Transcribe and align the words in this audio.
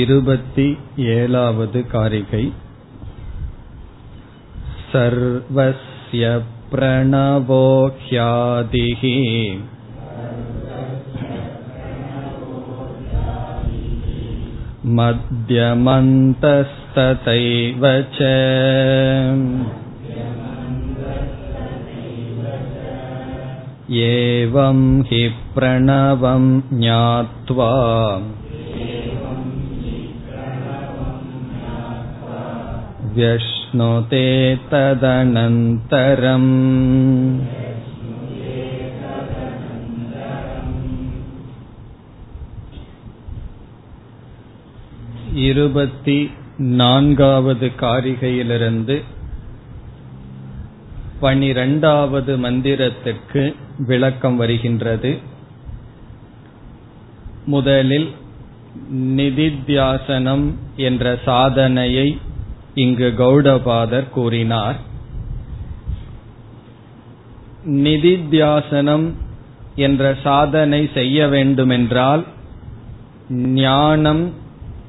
இருபத்தி 0.00 0.66
ஏழாவது 1.14 1.80
कारिकै 1.92 2.44
सर्वस्य 4.92 6.30
प्रणवो 6.72 7.64
ह्यादिः 8.04 9.02
मध्यमन्तस्तथैव 14.98 16.24
च 18.16 18.30
एवं 24.04 24.78
हि 25.10 25.22
प्रणवं 25.56 26.46
ज्ञात्वा 26.78 27.72
व्यश्नुते 33.15 34.25
तदनन्तरम् 34.71 36.51
இருபத்தி 45.47 46.17
நான்காவது 46.57 47.67
காரிகையிலிருந்து 47.79 48.95
பனிரெண்டாவது 51.19 52.33
மந்திரத்திற்கு 52.37 53.43
விளக்கம் 53.87 54.37
வருகின்றது 54.37 55.11
முதலில் 57.45 58.09
நிதித்தியாசனம் 59.15 60.47
என்ற 60.75 61.15
சாதனையை 61.25 62.07
இங்கு 62.74 63.14
கௌடபாதர் 63.18 64.10
கூறினார். 64.10 64.76
நிதித்தியாசனம் 67.66 69.10
என்ற 69.76 70.16
சாதனை 70.22 70.90
செய்ய 70.94 71.28
வேண்டுமென்றால் 71.28 72.24
ஞானம் 73.30 74.34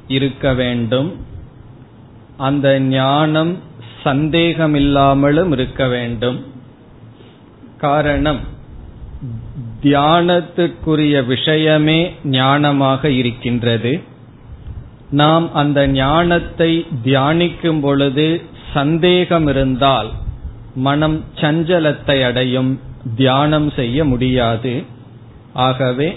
இருக்க 0.07 0.53
வேண்டும். 0.53 1.25
அந்த 2.37 2.79
ஞானம் 2.79 3.59
சந்தேகமில்லாமலும் 4.03 5.51
இருக்க 5.51 5.87
வேண்டும். 5.87 6.45
காரணம் 7.77 8.39
தியானத்துக்குரிய 9.83 11.25
விஷயமே 11.25 12.15
ஞானமாக 12.23 13.05
இருக்கின்றது. 13.05 14.11
நாம் 15.19 15.45
அந்த 15.53 15.79
ஞானத்தை 15.87 16.71
தியானிக்கும் 17.05 17.81
பொழுது 17.81 18.27
சந்தேகம் 18.73 19.47
இருந்தால் 19.47 20.09
மனம் 20.85 21.17
சஞ்சலத்தை 21.41 22.17
அடையும் 22.23 22.71
தியானம் 23.15 23.69
செய்ய 23.69 24.05
முடியாது. 24.05 24.73
ஆகவே 25.67 26.09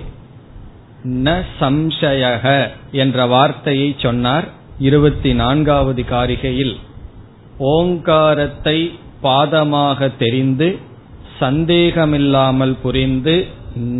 ந 1.24 1.34
சம்சயக 1.60 2.44
என்ற 3.02 3.26
வார்த்தையை 3.26 3.88
சொன்னார் 3.98 4.46
இருபத்தி 4.78 5.32
நான்காவது 5.34 6.02
காரிகையில். 6.10 6.74
ஓங்காரத்தை 7.74 8.78
பாதமாக 9.22 10.10
தெரிந்து 10.18 10.68
சந்தேகமில்லாமல் 11.38 12.76
புரிந்து 12.82 13.36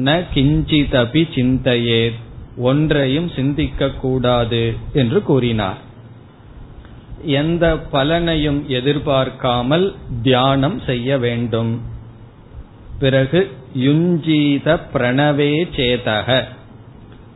ந 0.04 0.16
கிஞ்சிதபி 0.34 1.22
சிந்தையேத். 1.34 2.20
ஒன்றையும் 2.56 3.30
சிந்திக்க 3.36 3.90
கூடாது 3.90 4.74
என்று 4.92 5.22
கூறினார். 5.22 5.84
எந்த 7.24 7.76
பலனையும் 7.92 8.66
எதிர்பார்க்காமல் 8.66 9.94
தியானம் 10.22 10.80
செய்ய 10.86 11.18
வேண்டும். 11.18 11.80
பிறகு 12.98 13.50
யுஞ்சீத 13.76 14.80
பிரணவே 14.92 15.68
சேதக. 15.76 16.44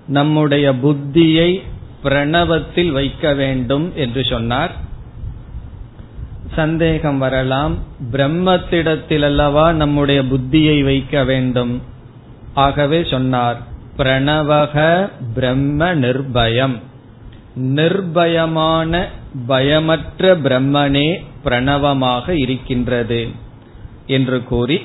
நம்முடைய 0.06 0.72
புத்தியை 0.72 1.62
பிரணவத்தில் 2.04 2.90
வைக்க 2.90 3.34
வேண்டும் 3.34 3.92
என்று 3.94 4.24
சொன்னார். 4.24 4.72
சந்தேகம் 6.54 7.18
வரலாம். 7.18 7.78
பிரம்மத்திடத்தில் 8.12 9.22
அல்லவா 9.22 9.72
நம்முடைய 9.72 10.22
புத்தியை 10.22 10.84
வைக்க 10.84 11.24
வேண்டும். 11.24 11.82
ஆகவே 12.54 13.04
சொன்னார். 13.04 13.68
பிரணவக 13.96 15.10
பிரம்ம 15.34 15.94
நிர்பயம். 15.94 16.76
நிர்பயமான 17.56 18.92
பயமற்ற 19.48 20.34
பிரம்மனே 20.44 21.08
பிரணவமாக 21.44 22.28
இருக்கின்றது 22.28 23.28
என்று 24.06 24.44
கூறி 24.44 24.80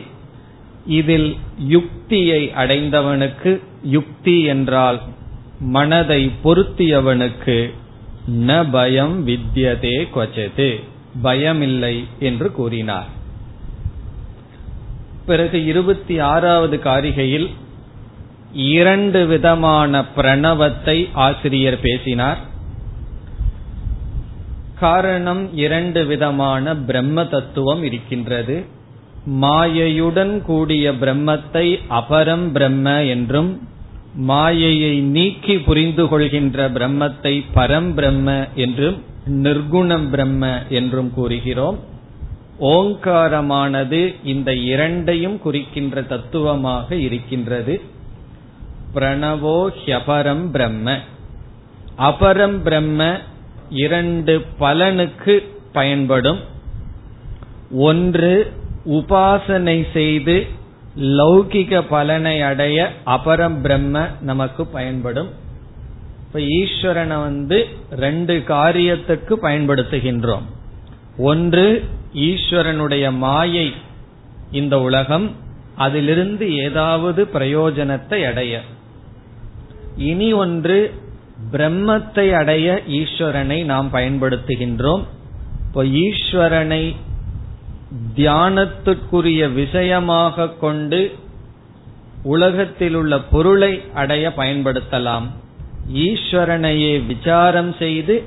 இதில் 0.85 1.37
யுக்தியை 1.57 2.51
அடைந்தவனுக்கு 2.55 3.59
யுக்தி 3.83 4.43
என்றால் 4.43 5.01
மனதை 5.59 6.31
பொருத்தியவனுக்கு 6.43 7.73
ந 8.29 8.69
பயம் 8.71 9.27
வித்யதே 9.27 9.97
கொச்சது 10.15 10.83
பயமில்லை 11.23 11.95
என்று 12.19 12.51
கூறினார். 12.51 13.09
பிறகு 15.25 15.65
இருபத்தி 15.65 16.19
ஆறாவது 16.19 16.77
காரிகையில் 16.83 17.47
இரண்டு 18.55 19.27
விதமான 19.27 20.05
பிரணவத்தை 20.15 21.09
ஆசிரியர் 21.13 21.79
பேசினார். 21.79 22.37
காரணம் 24.79 25.53
இரண்டு 25.53 26.05
விதமான 26.05 26.75
பிரம்ம 26.75 27.25
தத்துவம் 27.25 27.83
இருக்கின்றது. 27.83 28.65
மாயையுடன் 29.41 30.41
கூடிய 30.41 30.91
பிரம்மத்தை 30.91 31.79
அபரம் 31.89 32.51
பிரம்ம 32.51 33.05
என்றும் 33.05 33.61
மாயையை 34.17 35.01
நீக்கி 35.01 35.57
புரிந்து 35.59 36.07
கொள்கின்ற 36.07 36.69
பிரம்மத்தை 36.69 37.43
பரம் 37.53 37.93
பிரம்ம 37.93 38.47
என்றும் 38.55 39.03
நிர்குணம் 39.25 40.09
பிரம்ம 40.09 40.63
என்றும் 40.69 41.13
கூறுகிறோம். 41.13 41.79
ஓங்காரமானது 42.59 44.15
இந்த 44.23 44.53
இரண்டையும் 44.53 45.39
குறிக்கின்ற 45.39 46.01
தத்துவமாக 46.01 46.95
இருக்கின்றது. 46.95 47.93
பிரணவோ 48.95 49.69
ஹியபரம் 49.85 50.45
பிரம்ம. 50.51 50.97
அபரம் 51.97 52.57
பிரம்ம 52.63 53.19
இரண்டு 53.69 54.45
பலனுக்கு 54.59 55.47
பயன்படும். 55.73 56.39
ஒன்று 57.71 58.53
உபாசனை 58.85 59.87
செய்து 59.93 60.45
லௌகிக 60.99 61.81
பலனை 61.89 62.41
அடைய 62.41 62.91
அபரம் 63.05 63.61
பிரம்ம 63.61 64.07
நமக்கு 64.21 64.65
பயன்படும். 64.65 65.29
இப்ப 66.27 66.39
ஈஸ்வரனை 66.39 67.21
வந்து 67.21 67.67
ரெண்டு 67.91 68.43
காரியத்துக்கு 68.47 69.33
பயன்படுத்துகின்றோம். 69.41 70.45
ஒன்று 71.17 71.83
ஈஸ்வரனுடைய 72.13 73.11
மாயை 73.11 73.73
இந்த 74.51 74.79
உலகம் 74.79 75.35
அதிலிருந்து 75.75 76.57
ஏதாவது 76.57 77.27
பிரயோஜனத்தை 77.33 78.25
அடைய. 78.25 78.61
இனி 79.97 80.33
ஒன்று 80.33 80.93
பிரம்மத்தை 81.51 82.31
அடைய 82.31 82.81
ஈஸ்வரனை 82.87 83.65
நாம் 83.65 83.89
பயன்படுத்துகின்றோம். 83.91 85.03
இப்போ 85.67 85.83
ஈஸ்வரனை 85.83 86.95
தியானத்துக்குரிய 88.15 89.53
விஷயமாக 89.53 90.49
கொண்டு 90.49 91.11
உலகத்தில் 92.23 92.95
உள்ள 92.95 93.19
பொருளை 93.19 93.81
அடைய 93.93 94.33
பயன்படுத்தலாம். 94.37 95.25
ஈஸ்வரனையே 95.93 97.05
விசாரம் 97.05 97.75
செய்து 97.77 98.23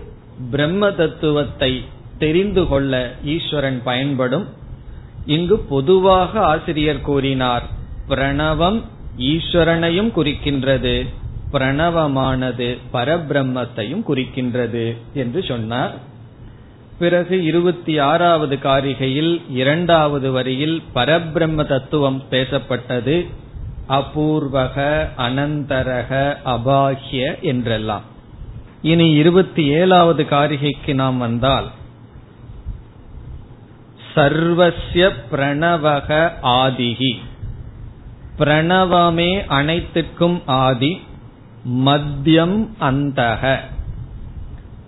பிரம்ம 0.51 0.91
தத்துவத்தை 0.91 1.85
தெரிந்து 2.19 2.67
கொள்ள 2.67 3.13
ஈஸ்வரன் 3.25 3.81
பயன்படும். 3.83 4.47
இங்கு 5.27 5.59
பொதுவாக 5.59 6.41
ஆசிரியர் 6.41 7.01
கூறினார் 7.01 7.63
பிரணவம் 8.09 8.83
ஈஸ்வரனையும் 9.19 10.11
குறிக்கின்றது. 10.17 11.07
பிரணவமானது 11.53 12.79
பரபிரம்மத்தையும் 12.93 14.03
குறிக்கின்றது 14.09 14.97
என்று 15.15 15.43
சொன்னார். 15.43 15.95
பிறகு 16.99 17.45
இருபத்தி 17.45 17.99
ஆறாவது 17.99 18.57
காரிகையில் 18.57 19.43
இரண்டாவது 19.51 20.33
வரியில் 20.33 20.83
பரபிரம்ம 20.95 21.67
தத்துவம் 21.67 22.23
பேசப்பட்டது. 22.31 23.27
அபூர்வக 23.89 25.09
அனந்தரக 25.19 26.37
அபாகிய 26.45 27.41
என்றெல்லாம். 27.41 28.03
இனி 28.83 29.11
இருபத்தி 29.11 29.67
ஏழாவது 29.67 30.23
காரிகைக்கு 30.23 30.95
நாம் 30.95 31.19
வந்தால் 31.19 31.69
சர்வசிய 34.15 35.13
பிரணவக 35.33 36.33
ஆதிகி 36.43 37.13
பிரணவமே 38.39 39.47
அனைத்துக்கும் 39.47 40.43
ஆதி. 40.47 41.07
மத்தியம் 41.87 42.69
அந்தக. 42.81 43.59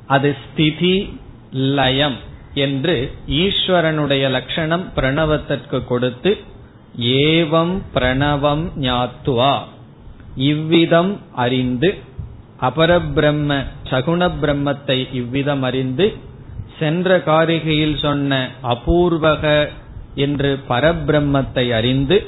அது 0.07 0.37
ஸ்திதி 0.43 1.19
லயம் 1.51 2.17
என்று 2.55 3.13
ஈஸ்வரனுடைய 3.27 4.31
லட்சணம் 4.31 4.85
பிரணவத்திற்கு 4.97 5.85
கொடுத்து 5.85 6.37
ஏவம் 6.99 7.79
பிரணவம் 7.95 8.65
ஞாத்துவா. 8.77 9.59
இவ்விதம் 10.35 11.19
அறிந்து 11.35 11.99
அபரபிரம்ம 12.61 13.65
சகுண 13.91 14.31
பிரம்மத்தை 14.43 15.13
இவ்விதம் 15.13 15.63
அறிந்து 15.63 16.17
சென்ற 16.79 17.19
காரிகையில் 17.19 17.97
சொன்ன 17.97 18.49
அபூர்வக 18.63 19.69
என்று 20.15 20.61
பரபிரம்மத்தை 20.69 21.73
அறிந்து 21.73 22.27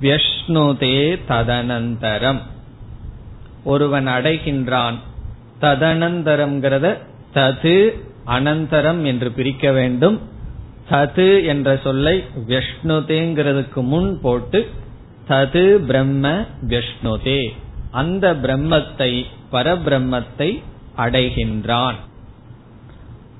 வியஷ்ணுதே 0.00 1.18
ததனந்தரம். 1.28 2.42
ஒருவன் 3.64 4.06
அடைகின்றான். 4.06 4.96
ததனந்தரம்ங்கிறத 5.60 6.86
தது 7.34 7.76
அனந்தரம் 8.26 9.02
என்று 9.04 9.30
பிரிக்க 9.30 9.72
வேண்டும். 9.72 10.20
தது 10.90 11.44
என்ற 11.44 11.68
சொல்லை 11.82 12.24
விஷ்ணுதேங்கிறதுக்கு 12.48 13.82
முன் 13.82 14.20
போட்டு 14.22 14.60
தது 15.28 15.64
பிரம்ம 15.76 16.46
விஷ்ணுதே. 16.68 17.40
அந்த 17.90 18.34
பிரம்மத்தை 18.34 19.12
பரபிரம்மத்தை 19.52 20.62
அடைகின்றான். 20.96 21.98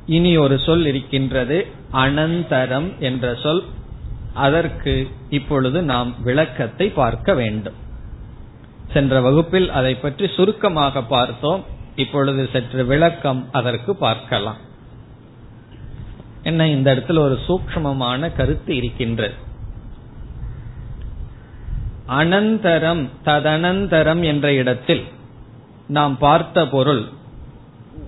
இனி 0.07 0.37
ஒரு 0.37 0.59
சொல் 0.59 0.87
இருக்கின்றது 0.87 1.67
அனந்தரம் 1.93 2.99
என்ற 2.99 3.35
சொல். 3.43 3.63
அதற்கு 4.35 4.95
இப்பொழுது 5.31 5.83
நாம் 5.83 6.15
விளக்கத்தை 6.23 6.87
பார்க்க 6.89 7.35
வேண்டும். 7.35 7.79
சென்ற 8.93 9.21
வகுப்பில் 9.21 9.71
அதை 9.71 9.95
பற்றி 9.95 10.27
சுருக்கமாக 10.27 11.03
பார்த்தோம். 11.03 11.65
இப்பொழுது 11.97 12.49
சற்று 12.53 12.85
விளக்கம் 12.87 13.49
அதற்கு 13.53 13.97
பார்க்கலாம். 13.97 14.61
என்ன 16.43 16.69
இந்த 16.69 16.95
இடத்துல 16.95 17.19
ஒரு 17.19 17.39
சூக்மமான 17.49 18.31
கருத்து 18.37 18.77
இருக்கின்றது. 18.77 19.35
அனந்தரம் 22.09 23.09
ததனந்தரம் 23.25 24.23
என்ற 24.23 24.47
இடத்தில் 24.53 25.05
நாம் 25.89 26.19
பார்த்த 26.19 26.67
பொருள் 26.67 27.05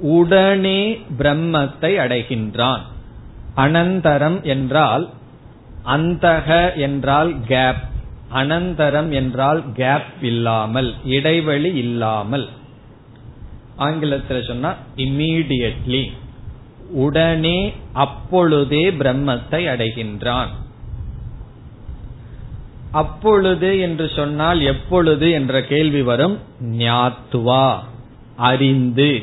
உடனே 0.01 0.81
பிரம்மத்தை 1.19 1.93
அடைகின்றான். 2.05 2.83
அனந்தரம் 3.57 4.43
என்றால் 4.43 5.09
அந்தக 5.85 6.77
என்றால் 6.77 7.35
கேப் 7.47 7.83
அனந்தரம் 8.35 9.11
என்றால் 9.13 9.65
கேப் 9.73 10.23
இல்லாமல் 10.23 10.95
இடைவெளி 11.05 11.75
இல்லாமல். 11.75 12.49
ஆங்கிலத்தில் 13.77 14.45
சொன்னா 14.45 14.75
இம்மீடியட்லி 14.97 16.11
உடனே 16.91 17.73
அப்பொழுதே 17.93 18.91
பிரம்மத்தை 18.91 19.63
அடைகின்றான். 19.69 20.49
அப்பொழுது 22.93 23.81
என்று 23.81 24.11
சொன்னால் 24.17 24.61
எப்பொழுது 24.61 25.31
என்ற 25.31 25.63
கேள்வி 25.63 26.03
வரும். 26.03 26.39
ஞாத்துவா 26.63 27.79
அறிந்து. 28.37 29.23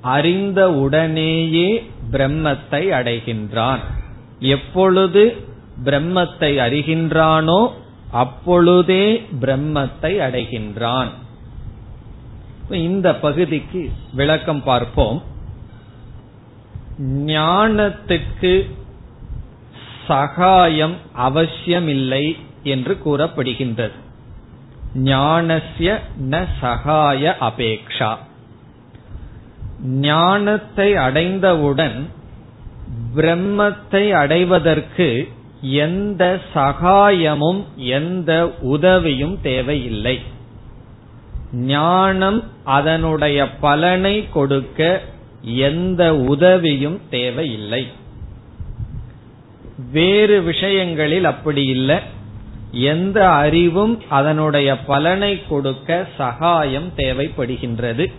அறிந்த 0.00 0.72
உடனேயே 0.72 1.90
பிரம்மத்தை 2.12 2.82
அடைகின்றான். 2.90 3.78
எப்பொழுது 4.38 5.36
பிரம்மத்தை 5.84 6.56
அறிகின்றானோ 6.56 7.70
அப்பொழுதே 8.10 9.26
பிரம்மத்தை 9.40 10.12
அடைகின்றான். 10.18 11.08
இந்த 12.70 13.14
பகுதிக்கு 13.14 13.92
விளக்கம் 14.12 14.62
பார்ப்போம். 14.62 15.22
ஞானத்துக்கு 17.02 18.70
சகாயம் 20.06 20.96
அவசியமில்லை 21.12 22.36
என்று 22.62 22.98
கூறப்படுகின்றது. 23.04 23.92
ஞானசிய 24.94 25.98
ந 26.30 26.46
சகாய 26.60 27.36
அபேக்ஷா. 27.40 28.16
ஞானத்தை 29.82 30.96
அடைந்தவுடன் 30.96 32.08
பிரம்மத்தை 33.16 34.12
அடைவதற்கு 34.12 35.32
எந்த 35.60 36.40
சகாயமும் 36.54 37.64
எந்த 37.76 38.54
உதவியும் 38.60 39.38
தேவையில்லை. 39.42 40.20
ஞானம் 41.52 42.44
அதனுடைய 42.64 43.54
பலனை 43.54 44.28
கொடுக்க 44.32 45.02
எந்த 45.42 46.16
உதவியும் 46.16 47.00
தேவையில்லை. 47.10 47.86
வேறு 49.92 50.42
விஷயங்களில் 50.42 51.24
அப்படி 51.24 51.66
இல்லை. 51.66 51.96
எந்த 52.72 53.28
அறிவும் 53.28 54.02
அதனுடைய 54.08 54.78
பலனை 54.78 55.42
கொடுக்க 55.48 56.06
சகாயம் 56.16 56.92
தேவைப்படுகின்றது. 56.96 58.12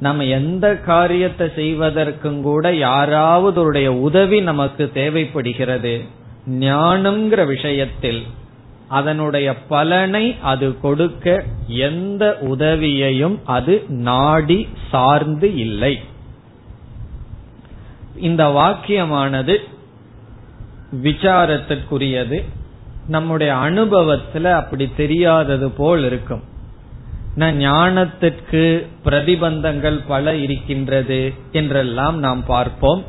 நம்ம 0.00 0.24
எந்த 0.24 0.76
காரியத்தை 0.76 1.50
செய்வதற்கும் 1.54 2.42
கூட 2.42 2.74
யாராவது 2.74 4.00
உதவி 4.00 4.40
நமக்கு 4.40 4.90
தேவைப்படுகிறது. 4.94 6.18
ஞானம்ங்கிற 6.48 7.46
விஷயத்தில் 7.46 8.22
அதனுடைய 8.88 9.56
பலனை 9.56 10.36
அது 10.42 10.80
கொடுக்க 10.80 11.44
எந்த 11.66 12.38
உதவியையும் 12.40 13.40
அது 13.44 13.84
நாடி 13.88 14.68
சார்ந்து 14.90 15.54
இல்லை. 15.54 15.98
இந்த 18.16 18.44
வாக்கியமானது 18.44 19.56
விசாரத்திற்குரியது. 21.02 22.44
நம்முடைய 23.06 23.52
அனுபவத்துல 23.54 24.52
அப்படி 24.52 24.90
தெரியாதது 24.96 25.70
போல் 25.70 26.04
இருக்கும். 26.04 26.42
ஞானத்திற்கு 27.36 28.86
பிரதிபந்தங்கள் 29.04 30.00
பல 30.08 30.34
இருக்கின்றது 30.34 31.32
என்றெல்லாம் 31.52 32.18
நாம் 32.18 32.44
பார்ப்போம். 32.44 33.04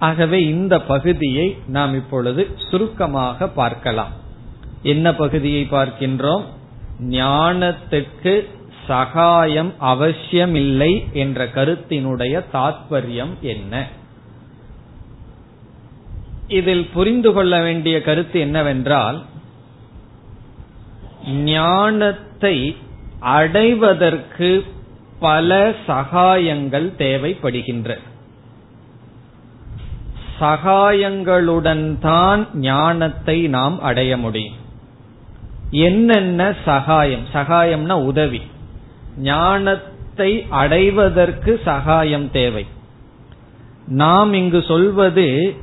ஆகவே 0.00 0.38
இந்த 0.44 0.74
பகுதியை 0.80 1.46
நாம் 1.66 1.94
இப்பொழுது 1.94 2.42
சுருக்கமாக 2.70 3.48
பார்க்கலாம். 3.48 4.12
என்ன 4.82 5.14
பகுதியை 5.14 5.62
பார்க்கின்றோம்? 5.70 6.44
ஞானத்துக்கு 7.00 8.34
சகாயம் 8.86 9.72
அவசியமில்லை 9.78 10.92
என்ற 11.12 11.46
கருத்தினுடைய 11.46 12.34
தாத்பரியம் 12.52 13.34
என்ன? 13.40 13.86
இதில் 16.48 16.86
புரிந்து 16.92 17.32
கொள்ள 17.32 17.62
வேண்டிய 17.62 18.02
கருத்து 18.02 18.40
என்னவென்றால் 18.40 19.18
ஞானத்தை 21.26 22.76
அடைவதற்கு 23.20 24.64
பல 25.20 25.74
சகாயங்கள் 25.86 26.88
தேவைப்படுகின்றன. 26.98 28.08
சகாயங்களுடன் 30.40 31.98
தான் 31.98 32.46
ஞானத்தை 32.54 33.48
நாம் 33.48 33.80
அடைய 33.80 34.16
முடியும். 34.16 34.54
என்னென்ன 35.70 36.54
சகாயம்? 36.64 37.24
சகாயம்னா 37.32 37.92
உதவி. 37.92 38.42
ஞானத்தை 39.18 40.46
அடைவதற்கு 40.48 41.60
சகாயம் 41.64 42.30
தேவை. 42.30 42.66
நாம் 43.86 44.32
இங்கு 44.32 44.64
சொல்வது 44.68 45.56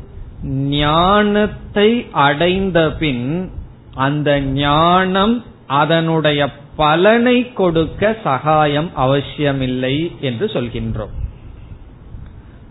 ஞானத்தை 0.82 2.08
அடைந்த 2.12 2.92
பின் 2.92 3.52
அந்த 3.96 4.42
ஞானம் 4.42 5.46
அதனுடைய 5.68 6.50
பலனை 6.76 7.54
கொடுக்க 7.54 8.18
சகாயம் 8.24 8.90
அவசியமில்லை 8.96 10.16
என்று 10.22 10.46
சொல்கின்றோம். 10.46 11.14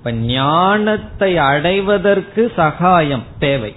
இப்ப 0.07 0.19
ஞானத்தை 0.19 1.39
அடைவதற்கு 1.39 2.53
சகாயம் 2.57 3.23
தேவை. 3.39 3.75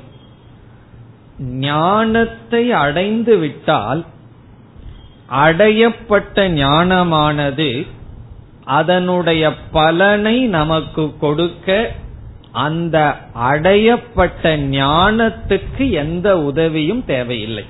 ஞானத்தை 1.39 2.71
அடைந்து 2.71 3.37
விட்டால் 3.37 4.05
அடையப்பட்ட 5.45 6.45
ஞானமானது 6.49 7.87
அதனுடைய 8.63 9.53
பலனை 9.71 10.45
நமக்கு 10.47 11.17
கொடுக்க 11.19 11.95
அந்த 12.51 13.15
அடையப்பட்ட 13.49 14.55
ஞானத்துக்கு 14.77 15.89
எந்த 16.03 16.39
உதவியும் 16.39 17.03
தேவையில்லை. 17.05 17.65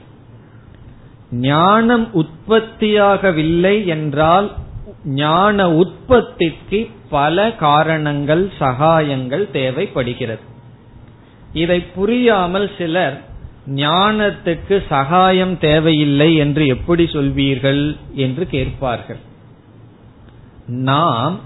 ஞானம் 1.31 2.07
உற்பத்தியாகவில்லை 2.13 3.85
என்றால் 3.85 4.51
ஞான 5.05 5.69
உற்பத்திக்கு 5.69 6.97
பல 7.09 7.51
காரணங்கள் 7.51 8.51
சகாயங்கள் 8.59 9.51
தேவைப்படுகிறது. 9.51 10.41
இதை 11.53 11.79
புரியாமல் 11.81 12.71
சிலர் 12.77 13.17
ஞானத்துக்கு 13.75 14.83
சகாயம் 14.89 15.57
தேவையில்லை 15.57 16.35
என்று 16.35 16.67
எப்படி 16.67 17.03
சொல்வீர்கள் 17.03 17.97
என்று 18.15 18.47
கேட்பார்கள். 18.47 19.19
நாம் 20.67 21.39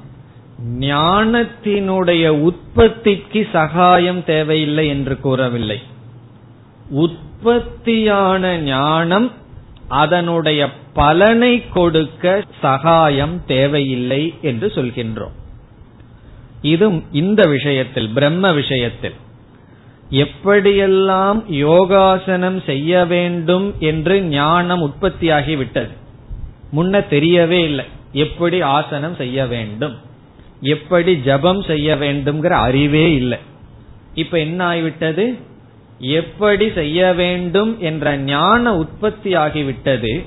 ஞானத்தினுடைய 0.80 2.28
உற்பத்திக்கு 2.48 3.50
சகாயம் 3.52 4.24
தேவையில்லை 4.24 4.88
என்று 4.88 5.20
கூறவில்லை. 5.20 5.80
உற்பத்தியான 6.90 8.58
ஞானம் 8.58 9.32
அதனுடைய 9.88 10.70
பலனை 10.94 11.54
கொடுக்க 11.70 12.44
சகாயம் 12.62 13.46
தேவையில்லை 13.46 14.34
என்று 14.42 14.68
சொல்கின்றோம். 14.68 15.38
இது 16.64 16.88
இந்த 17.12 17.42
விஷயத்தில் 17.48 18.10
பிரம்ம 18.10 18.52
விஷயத்தில். 18.52 19.18
எப்படியெல்லாம் 20.12 21.40
யோகாசனம் 21.48 22.62
செய்ய 22.62 23.06
வேண்டும் 23.06 23.68
என்று 23.80 24.22
ஞானம் 24.22 24.82
உற்பத்தியாகி 24.82 25.58
விட்டது? 25.58 25.94
முன்ன 26.76 27.02
தெரியவே 27.10 27.62
இல்லை. 27.64 27.86
எப்படி 28.12 28.62
ஆசனம் 28.62 29.16
செய்ய 29.16 29.46
வேண்டும்? 29.46 29.96
எப்படி 30.62 31.16
ஜபம் 31.16 31.62
செய்ய 31.62 31.96
வேண்டும்ங்கிற 31.96 32.50
அறிவே 32.50 33.12
இல்லை. 33.12 33.40
இப்ப 34.14 34.40
என்ன 34.40 34.60
ஆகிவிட்டது 34.74 35.26
எப்படி 36.00 36.72
செய்ய 36.72 37.14
வேண்டும் 37.14 37.80
என்ற 37.80 38.18
ஞான 38.18 38.76
உற்பத்தி 38.76 39.36
ஆகிவிட்டது 39.36 40.26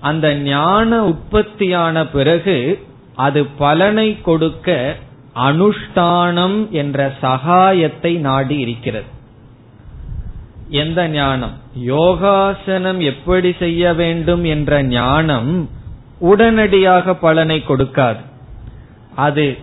அந்த 0.00 0.34
ஞான 0.34 1.04
உற்பத்தியான 1.04 2.06
பிறகு 2.06 2.56
அது 3.14 3.46
பலனை 3.46 4.20
கொடுக்க 4.22 4.96
அனுஷ்டானம் 5.34 6.70
என்ற 6.70 7.12
சகாயத்தை 7.22 8.18
நாடி 8.18 8.58
இருக்கிறது. 8.58 9.04
எந்த 10.68 11.08
ஞானம்? 11.08 11.52
யோகாசனம் 11.74 13.00
எப்படி 13.00 13.52
செய்ய 13.52 13.94
வேண்டும் 13.94 14.44
என்ற 14.44 14.82
ஞானம் 14.82 15.68
உடனடியாக 16.18 17.14
பலனை 17.14 17.64
கொடுக்காது. 17.68 18.22
அது 19.16 19.58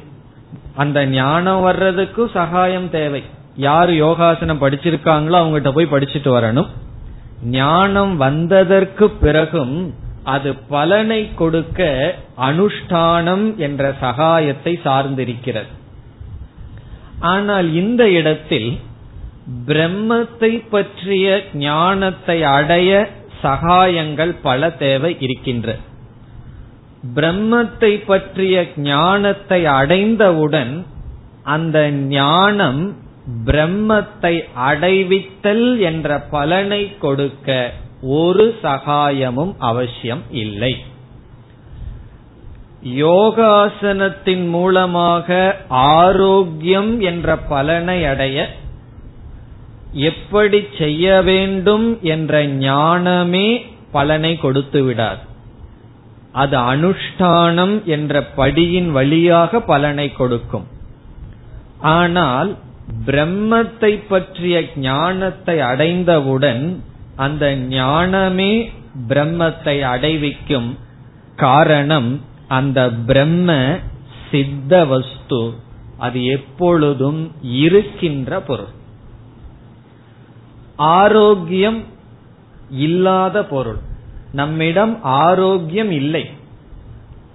அந்த 0.75 1.05
ஞானம் 1.05 1.61
வர்றதுக்கு 1.61 2.29
சகாயம் 2.33 2.89
தேவை. 2.89 3.23
யார் 3.55 3.91
யோகாசனம் 3.91 4.61
படிச்சிருக்காங்களோ 4.61 5.37
அவங்ககிட்ட 5.41 5.71
போய் 5.71 5.91
படிச்சுட்டு 5.91 6.29
வரணும். 6.31 6.67
ஞானம் 7.43 8.17
வந்ததற்கு 8.17 9.09
பிறகும் 9.09 9.93
அது 10.23 10.55
பலனை 10.55 11.33
கொடுக்க 11.35 11.81
அனுஷ்டானம் 12.37 13.55
என்ற 13.55 13.95
சகாயத்தை 14.01 14.79
சார்ந்திருக்கிறது. 14.83 15.71
ஆனால் 17.19 17.73
இந்த 17.73 18.09
இடத்தில் 18.09 18.79
பிரம்மத்தை 19.67 20.69
பற்றிய 20.69 21.41
ஞானத்தை 21.53 22.43
அடைய 22.43 23.09
சகாயங்கள் 23.43 24.35
பல 24.41 24.69
தேவை 24.69 25.15
இருக்கின்ற. 25.19 25.75
பிரம்மத்தை 27.15 28.05
பற்றிய 28.05 28.65
ஞானத்தை 28.75 29.65
அடைந்தவுடன் 29.65 30.85
அந்த 31.43 31.91
ஞானம் 31.91 32.95
பிரம்மத்தை 33.45 34.43
அடைவித்தல் 34.55 35.79
என்ற 35.79 36.19
பலனை 36.19 36.97
கொடுக்க 36.97 37.71
ஒரு 38.01 38.57
சகாயமும் 38.63 39.53
அவசியம் 39.57 40.23
இல்லை. 40.31 40.73
யோகாசனத்தின் 42.83 44.49
மூலமாக 44.49 45.55
ஆரோக்கியம் 45.69 46.99
என்ற 46.99 47.37
பலனை 47.37 48.05
அடைய 48.05 48.47
எப்படி 49.93 50.59
செய்ய 50.77 51.21
வேண்டும் 51.21 52.01
என்ற 52.01 52.45
ஞானமே 52.45 53.47
பலனை 53.91 54.37
கொடுத்து 54.37 54.83
விடார் 54.83 55.21
அது 56.31 56.57
அனுஷ்டானம் 56.57 57.83
என்ற 57.83 58.21
படியின் 58.37 58.91
வழியாக 58.91 59.59
பலனை 59.59 60.11
கொடுக்கும். 60.11 60.67
ஆனால் 61.79 62.57
பிரம்மத்தை 63.05 64.07
பற்றிய 64.07 64.61
ஞானத்தை 64.75 65.59
அடைந்தவுடன் 65.59 66.83
அந்த 67.21 67.55
ஞானமே 67.55 68.71
பிரம்மத்தை 69.07 69.81
அடைவிக்கும் 69.81 70.77
காரணம் 71.35 72.21
அந்த 72.47 72.91
பிரம்ம 72.91 73.77
சித்த 74.31 74.85
வஸ்து. 74.85 75.53
அது 75.97 76.25
எப்பொழுதும் 76.25 77.31
இருக்கின்ற 77.41 78.39
பொருள். 78.39 78.71
ஆரோக்கியம் 80.75 81.83
இல்லாத 82.69 83.45
பொருள். 83.45 83.77
நம்மிடம் 84.31 85.03
ஆரோக்கியம் 85.03 85.91
இல்லை. 85.91 86.29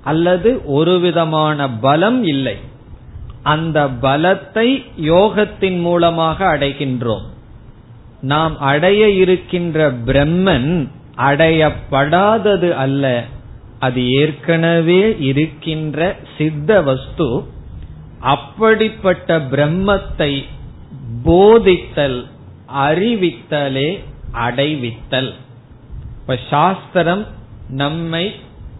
அல்லது 0.04 0.64
ஒரு 0.64 1.00
விதமான 1.00 1.70
பலம் 1.70 2.24
இல்லை. 2.24 2.56
அந்த 3.42 3.86
பலத்தை 3.86 4.84
யோகத்தின் 5.00 5.80
மூலமாக 5.80 6.58
அடைகின்றோம். 6.58 7.34
நாம் 8.20 8.58
அடைய 8.58 9.10
இருக்கின்ற 9.10 9.92
பிரம்மன் 9.92 10.88
அடையப்படாதது 11.16 12.70
அல்ல. 12.70 13.24
அது 13.78 14.10
ஏற்கனவே 14.10 15.16
இருக்கின்ற 15.18 16.16
சித்த 16.38 16.82
வஸ்து. 16.82 17.44
அப்படிப்பட்ட 18.20 19.38
பிரம்மத்தை 19.38 20.44
போதித்தல் 21.24 22.26
அறிவித்தலே 22.74 23.98
அடைவித்தல். 24.32 25.32
இப்ப 26.20 26.38
சாஸ்திரம் 26.50 27.26
நம்மை 27.68 28.34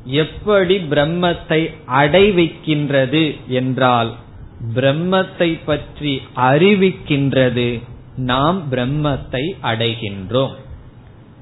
எப்படி 0.04 0.78
பிரம்மத்தை 0.78 1.74
அடைவிக்கின்றது 1.88 3.36
என்றால் 3.48 4.14
பிரம்மத்தை 4.74 5.58
பற்றி 5.64 6.22
அறிவிக்கின்றது. 6.36 7.82
நாம் 8.16 8.62
பிரம்மத்தை 8.70 9.52
அடைகின்றோம். 9.62 10.50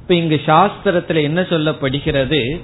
இப்ப 0.00 0.08
இங்கு 0.08 0.40
சாஸ்திரத்துல 0.46 1.22
என்ன 1.22 1.40
சொல்லப்படுகிறது? 1.40 2.60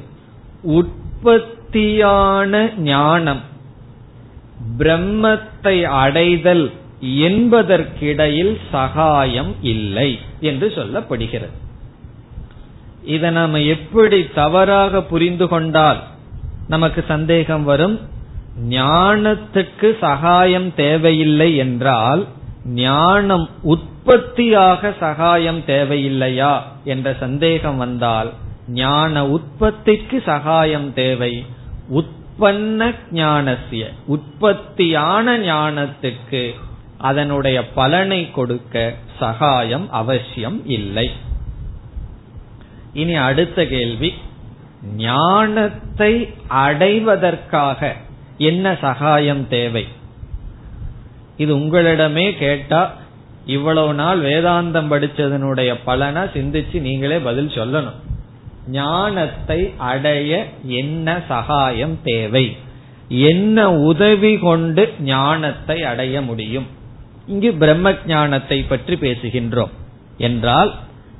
உற்பத்தியான 0.62 2.70
ஞானம் 2.78 3.40
பிரம்மத்தை 4.78 5.82
அடைதல் 5.82 6.70
என்பதற்கிடையில் 7.00 8.58
சகாயம் 8.70 9.54
இல்லை 9.62 10.18
என்று 10.40 10.68
சொல்லப்படுகிறது. 10.68 11.52
இதை 13.04 13.30
நாம 13.30 13.60
எப்படி 13.60 14.28
தவறாக 14.34 15.02
புரிந்து 15.02 15.48
கொண்டால் 15.48 16.02
நமக்கு 16.68 17.04
சந்தேகம் 17.08 17.64
வரும்? 17.64 18.00
ஞானத்துக்கு 18.68 19.96
சகாயம் 20.00 20.74
தேவையில்லை 20.74 21.56
என்றால் 21.56 22.26
ஞானம் 22.74 23.48
உற்பத்தியாக 23.62 24.94
சகாயம் 25.00 25.60
தேவையில்லையா 25.66 26.60
என்ற 26.84 27.14
சந்தேகம் 27.20 27.76
வந்தால் 27.76 28.32
ஞான 28.68 29.26
உற்பத்திக்கு 29.26 30.22
சகாயம் 30.24 30.94
தேவை. 30.94 31.44
உற்பன்ன 31.88 32.94
ஞானசிய 33.12 33.84
உற்பத்தியான 34.06 35.38
ஞானத்துக்கு 35.38 36.54
அதனுடைய 36.98 37.68
பலனை 37.68 38.30
கொடுக்க 38.30 38.94
சகாயம் 39.18 39.90
அவசியம் 39.90 40.66
இல்லை. 40.66 41.10
இனி 42.92 43.14
அடுத்த 43.14 43.66
கேள்வி 43.66 44.14
ஞானத்தை 44.96 46.28
அடைவதற்காக 46.48 47.96
என்ன 48.36 48.76
சகாயம் 48.80 49.48
தேவை? 49.48 49.86
இது 51.42 51.52
உங்களிடமே 51.58 52.26
கேட்டா 52.38 52.80
இவ்வளவு 53.46 53.92
நாள் 53.94 54.20
வேதாந்தம் 54.20 54.90
படிச்சதனுடைய 54.92 55.70
பலனை 55.84 56.22
சிந்திச்சு 56.34 56.78
நீங்களே 56.80 57.18
பதில் 57.18 57.54
சொல்லணும். 57.58 57.98
ஞானத்தை 58.70 59.60
அடைய 59.92 60.32
என்ன 60.80 61.06
சகாயம் 61.28 61.96
தேவை? 62.02 62.44
என்ன 63.30 63.58
உதவி 63.82 64.32
கொண்டு 64.38 64.82
ஞானத்தை 65.00 65.78
அடைய 65.82 66.16
முடியும்? 66.20 66.68
இங்கு 67.26 67.50
பிரம்ம 67.54 67.94
ஞானத்தை 68.06 68.58
பற்றி 68.62 68.94
பேசுகின்றோம். 68.94 69.74
என்றால் 70.18 70.72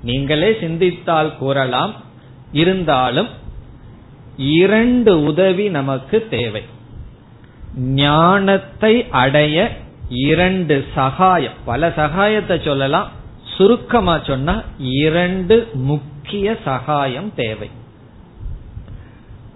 நீங்களே 0.03 0.51
சிந்தித்தால் 0.61 1.33
கூறலாம். 1.39 1.95
இருந்தாலும் 2.53 3.31
இரண்டு 4.57 5.13
உதவி 5.25 5.67
நமக்கு 5.69 6.19
தேவை. 6.31 6.63
ஞானத்தை 8.03 8.95
அடைய 9.23 9.57
இரண்டு 10.11 10.87
சகாயம். 10.95 11.53
பல 11.65 11.89
சகாயத்தை 11.89 12.65
சொல்லலாம். 12.65 13.09
சுருக்கமா 13.57 14.19
சொன்னா 14.19 14.63
இரண்டு 14.79 15.69
முக்கிய 15.73 16.57
சகாயம் 16.65 17.35
தேவை. 17.35 17.71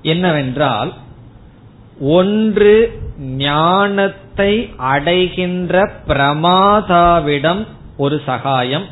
என்னவென்றால் 0.02 0.92
ஒன்று 2.00 3.02
ஞானத்தை 3.18 4.72
அடைகின்ற 4.76 5.90
பிரமாதாவிடம் 6.08 7.66
ஒரு 7.96 8.22
சகாயம். 8.26 8.84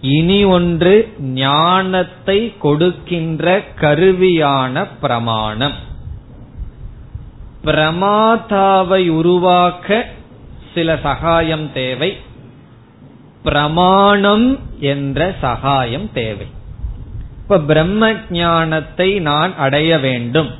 இனி 0.00 0.44
ஒன்று 0.44 1.14
ஞானத்தை 1.20 2.54
கொடுக்கின்ற 2.58 3.62
கருவியான 3.80 4.86
பிரமாணம். 5.00 5.72
பிரமாதாவை 7.64 9.08
உருவாக்க 9.08 10.14
சில 10.76 10.98
சகாயம் 11.02 11.66
தேவை. 11.72 12.10
பிரமாணம் 13.42 14.46
என்ற 14.92 15.20
சகாயம் 15.40 16.08
தேவை. 16.12 16.46
இப்ப 17.42 17.58
பிரம்ம 17.58 18.12
ஞானத்தை 18.30 19.08
நான் 19.20 19.52
அடைய 19.56 19.98
வேண்டும். 19.98 20.50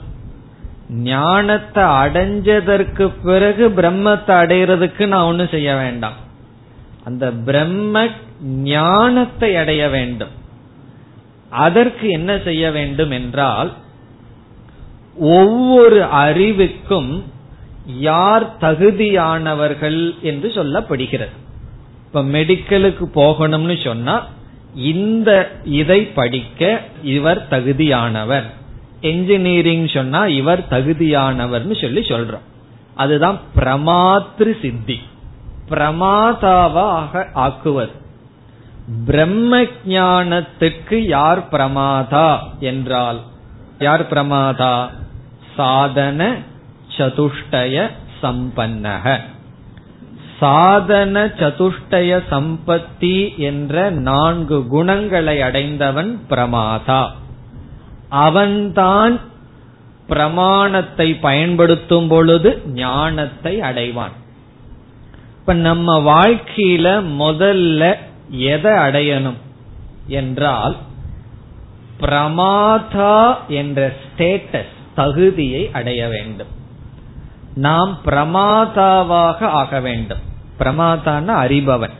ஞானத்தை 1.08 1.85
அடைஞ்சதற்கு 2.02 3.06
பிறகு 3.25 3.64
பிரம்மத்தை 3.68 4.35
அடைகிறதுக்கு 4.42 5.04
நான் 5.06 5.28
ஒன்னும் 5.30 5.52
செய்ய 5.54 5.70
வேண்டாம். 5.75 6.18
அந்த 7.04 7.25
பிரம்ம 7.49 8.06
ஞானத்தை 8.70 9.50
அடைய 9.56 9.82
வேண்டும். 9.88 10.35
அதற்கு 11.64 12.06
என்ன 12.08 12.30
செய்ய 12.44 12.70
வேண்டும் 12.70 13.11
என்றால் 13.11 13.70
ஒவ்வொரு 15.35 16.00
அறிவுக்கும் 16.25 17.12
யார் 17.87 18.57
தகுதியானவர்கள் 18.57 20.21
என்று 20.21 20.49
சொல்லப்படுகிறது. 20.49 21.31
இப்ப 22.07 22.23
மெடிக்கலுக்கு 22.23 23.05
போகணும்னு 23.14 23.85
சொன்னா 23.85 24.26
இந்த 24.75 25.61
இதை 25.64 26.05
படிக்க 26.05 26.83
இவர் 27.02 27.47
தகுதியானவர். 27.50 28.45
என்ஜினியரிங் 29.00 29.88
சொன்னா 29.88 30.26
இவர் 30.26 30.66
தகுதியானவர்னு 30.71 31.81
சொல்லி 31.81 32.00
சொல்றோம். 32.00 32.45
அதுதான் 32.95 33.40
பிரமாத்திரு 33.57 34.61
சித்தி. 34.61 35.00
பிரமாதாவாக 35.71 37.26
ஆக்குவது. 37.35 37.90
பிரம்ம 39.07 39.62
ஞானத்துக்கு 39.88 40.95
யார் 40.95 41.49
பிரமாதா 41.49 42.38
என்றால் 42.61 43.21
யார் 43.78 44.09
பிரமாதா? 44.09 44.88
சாதன 45.57 46.37
சதுஷ்டய 46.97 47.91
சம்பன்னக. 48.23 49.21
சாதன 50.38 51.25
சதுஷ்டய 51.25 52.23
சம்பத்தி 52.31 53.37
என்ற 53.37 53.91
நான்கு 53.91 54.67
குணங்களை 54.67 55.43
அடைந்தவன் 55.43 56.21
பிரமாதா. 56.31 57.11
அவன்தான் 58.09 59.21
பிரமாணத்தை 60.09 61.15
பயன்படுத்தும் 61.15 62.09
பொழுது 62.09 62.62
ஞானத்தை 62.67 63.61
அடைவான். 63.61 64.17
இப்ப 65.41 65.55
நம்ம 65.55 65.99
வாழ்க்கையில 65.99 66.87
முதல்ல 67.19 67.95
எதை 68.31 68.73
அடையணும் 68.73 69.41
என்றால் 70.07 70.76
பிரமாதா 72.00 73.37
என்ற 73.49 73.93
ஸ்டேட்டஸ் 74.03 74.75
தகுதியை 74.95 75.71
அடைய 75.73 76.09
வேண்டும். 76.09 76.55
நாம் 77.56 77.98
பிரமாதாவாக 78.04 79.42
ஆக 79.42 79.80
வேண்டும். 79.80 80.18
பிரமாதான 80.58 81.34
அறிபவன். 81.34 81.90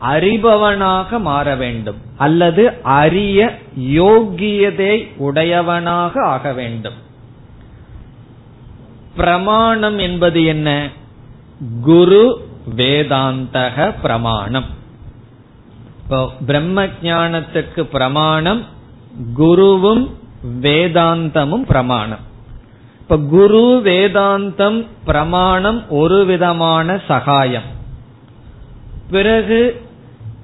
அறிபவனாக 0.00 1.20
மாற 1.20 1.54
வேண்டும். 1.54 1.96
அல்லது 2.16 2.72
அரிய 2.82 3.58
யோகியதை 3.80 5.16
உடையவனாக 5.16 6.22
ஆக 6.24 6.52
வேண்டும். 6.52 6.94
பிரமாணம் 9.16 9.98
என்பது 9.98 10.44
என்ன? 10.44 10.88
குரு 11.82 12.48
வேதாந்தக 12.76 13.94
பிரமாணம். 14.02 14.64
இப்போ 16.02 16.30
பிரம்ம 16.46 16.84
ஞானத்துக்கு 16.84 17.82
பிரமாணம் 17.82 18.64
குருவும் 19.38 20.10
வேதாந்தமும் 20.60 21.62
பிரமாணம். 21.62 22.30
இப்ப 23.02 23.18
குரு 23.18 23.82
வேதாந்தம் 23.84 24.86
பிரமாணம் 25.04 25.90
ஒரு 25.90 26.24
விதமான 26.24 27.00
சகாயம். 27.08 27.68
பிறகு 29.10 29.80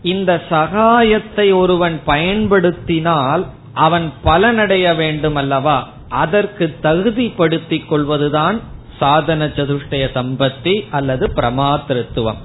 இந்த 0.03 0.43
சகாயத்தை 0.51 1.55
ஒருவன் 1.55 2.01
பயன்படுத்தினால் 2.05 3.47
அவன் 3.75 4.13
பலனடைய 4.25 4.97
வேண்டும் 4.97 5.35
அல்லவா 5.35 5.89
அதற்கு 6.09 6.77
தகுதிப்படுத்திக் 6.83 7.87
கொள்வதுதான் 7.87 8.61
சாதன 8.99 9.47
சதுஷ்டய 9.47 10.05
சம்பத்தி 10.15 10.85
அல்லது 10.91 11.27
பிரமாத்திருத்துவம். 11.27 12.41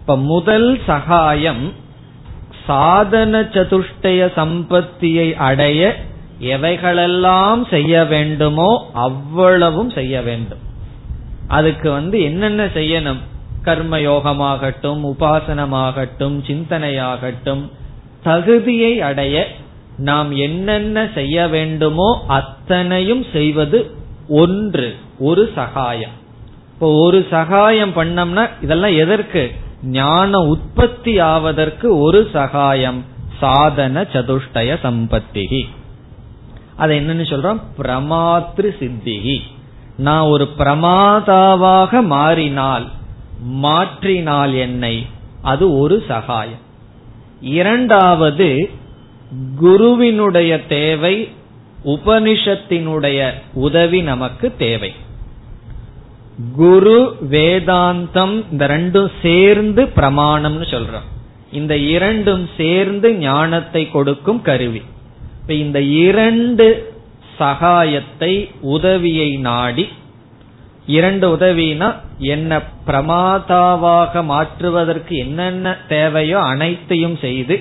இப்ப 0.00 0.16
முதல் 0.16 0.78
சகாயம் 0.86 1.72
சாதன 2.66 3.40
சதுஷ்டய 3.40 4.20
சம்பத்தியை 4.36 5.34
அடைய 5.34 5.96
எவைகளெல்லாம் 6.40 7.68
செய்ய 7.70 8.04
வேண்டுமோ 8.04 8.90
அவ்வளவும் 8.92 9.90
செய்ய 9.90 10.22
வேண்டும். 10.22 10.58
அதுக்கு 11.48 11.90
வந்து 11.90 12.20
என்னென்ன 12.20 12.64
செய்யணும்? 12.64 13.20
கர்ம 13.62 13.98
யோகமாகட்டும் 13.98 15.00
உபாசனமாகட்டும் 15.04 16.36
சிந்தனையாகட்டும் 16.46 17.70
தகுதியை 18.22 19.00
அடைய 19.00 19.46
நாம் 19.96 20.36
என்னென்ன 20.36 21.08
செய்ய 21.14 21.48
வேண்டுமோ 21.48 22.24
அத்தனையும் 22.26 23.24
செய்வது 23.32 23.90
ஒன்று 24.28 24.96
ஒரு 25.18 25.52
சகாயம். 25.54 26.10
இப்போ 26.72 26.92
ஒரு 26.92 27.26
சகாயம் 27.30 27.92
பண்ணோம்னா 27.96 28.50
இதெல்லாம் 28.60 28.96
எதற்கு? 28.96 29.50
ஞான 29.82 30.38
உற்பத்தி 30.38 31.18
ஆவதற்கு 31.18 31.98
ஒரு 31.98 32.28
சகாயம் 32.32 33.04
சாதன 33.40 34.02
சதுஷ்டய 34.02 34.76
சம்பத்திகி. 34.82 35.68
அதை 36.80 36.94
என்னன்னு 36.98 37.24
சொல்றோம்? 37.32 37.60
பிரமாத்திரு 37.78 38.70
சித்திகி 38.80 39.38
நான் 39.96 40.30
ஒரு 40.34 40.46
பிரமாதாவாக 40.58 41.92
மாறினால் 42.04 42.86
மாற்றினால் 43.62 44.54
என்னை 44.58 44.94
அது 45.42 45.64
ஒரு 45.78 45.96
சகாயம். 46.08 46.64
இரண்டாவது 47.58 48.48
குருவினுடைய 49.60 50.52
தேவை 50.74 51.16
உபனிஷத்தினுடைய 51.84 53.18
உதவி 53.66 54.00
நமக்கு 54.02 54.46
தேவை. 54.58 54.90
குரு 56.56 56.98
வேதாந்தம் 57.30 58.36
இந்த 58.52 58.64
ரெண்டும் 58.68 59.10
சேர்ந்து 59.22 59.82
பிரமாணம்னு 59.96 60.66
சொல்றோம். 60.74 61.08
இந்த 61.52 61.74
இரண்டும் 61.76 62.44
சேர்ந்து 62.56 63.08
ஞானத்தை 63.26 63.82
கொடுக்கும் 63.90 64.42
கருவி. 64.42 64.82
இப்ப 65.50 65.62
இந்த 65.62 65.80
இரண்டு 65.80 66.66
சகாயத்தை 67.38 68.50
உதவியை 68.60 69.36
நாடி 69.36 69.88
இரண்டு 70.86 71.36
உதவினா 71.36 71.88
என்ன 72.18 72.60
பிரமாதாவாக 72.86 74.24
மாற்றுவதற்கு 74.24 75.16
என்னென்ன 75.16 75.76
தேவையோ 75.88 76.38
அனைத்தையும் 76.42 77.16
செய்து 77.20 77.56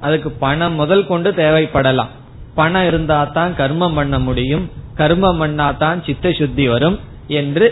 அதுக்கு 0.00 0.30
பணம் 0.30 0.72
முதல் 0.72 1.06
கொண்டு 1.06 1.30
தேவைப்படலாம். 1.30 2.12
பணம் 2.54 2.86
இருந்தா 2.86 3.24
தான் 3.24 3.52
கர்மம் 3.52 3.94
பண்ண 3.94 4.18
முடியும் 4.18 4.64
கர்மம் 4.96 5.38
பண்ணா 5.38 5.72
தான் 5.72 6.02
சித்த 6.06 6.32
சுத்தி 6.32 6.68
வரும் 6.68 6.98
என்று 7.26 7.66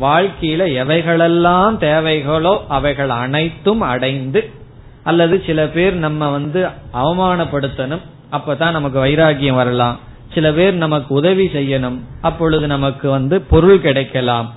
வாழ்க்கையில 0.00 0.62
எவைகளெல்லாம் 0.82 1.76
தேவைகளோ 1.78 2.58
அவைகள் 2.68 3.08
அனைத்தும் 3.08 3.80
அடைந்து 3.80 4.50
அல்லது 5.02 5.42
சில 5.46 5.66
பேர் 5.66 5.94
நம்ம 5.94 6.28
வந்து 6.28 6.68
அவமானப்படுத்தணும் 6.94 8.04
அப்பதான் 8.32 8.70
நமக்கு 8.70 9.04
வைராகியம் 9.04 9.54
வரலாம். 9.54 9.98
சில 10.34 10.52
பேர் 10.52 10.74
நமக்கு 10.74 11.14
உதவி 11.14 11.46
செய்யணும். 11.46 11.98
அப்பொழுது 12.20 12.66
நமக்கு 12.66 13.10
வந்து 13.10 13.40
பொருள் 13.40 13.80
கிடைக்கலாம். 13.80 14.54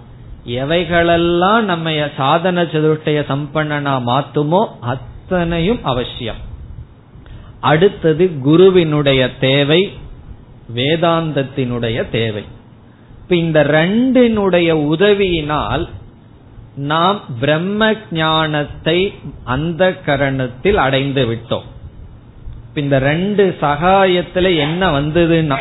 எவைகளெல்லாம் 0.48 1.62
நம்ம 1.62 2.08
சாதன 2.18 2.64
சதுஷ்டய 2.64 3.22
சம்பன்னனா 3.30 3.94
மாத்துமோ 4.10 4.66
அத்தனையும் 4.80 5.80
அவசியம். 5.84 6.42
அடுத்தது 7.60 8.40
குருவினுடைய 8.40 9.38
தேவை 9.38 9.92
வேதாந்தத்தினுடைய 10.76 12.10
தேவை. 12.10 12.44
இப்ப 13.22 13.36
இந்த 13.36 13.64
ரெண்டினுடைய 13.64 14.72
உதவியினால் 14.72 15.90
நாம் 16.76 17.22
பிரம்ம 17.40 17.94
ஞானத்தை 18.12 19.14
அந்த 19.44 19.94
கரணத்தில் 20.06 20.76
அடைந்து 20.76 21.26
விட்டோம். 21.26 21.74
இந்த 22.76 23.00
ரெண்டு 23.00 23.56
சகாயத்துல 23.62 24.58
என்ன 24.58 24.90
வந்ததுன்னா 24.92 25.58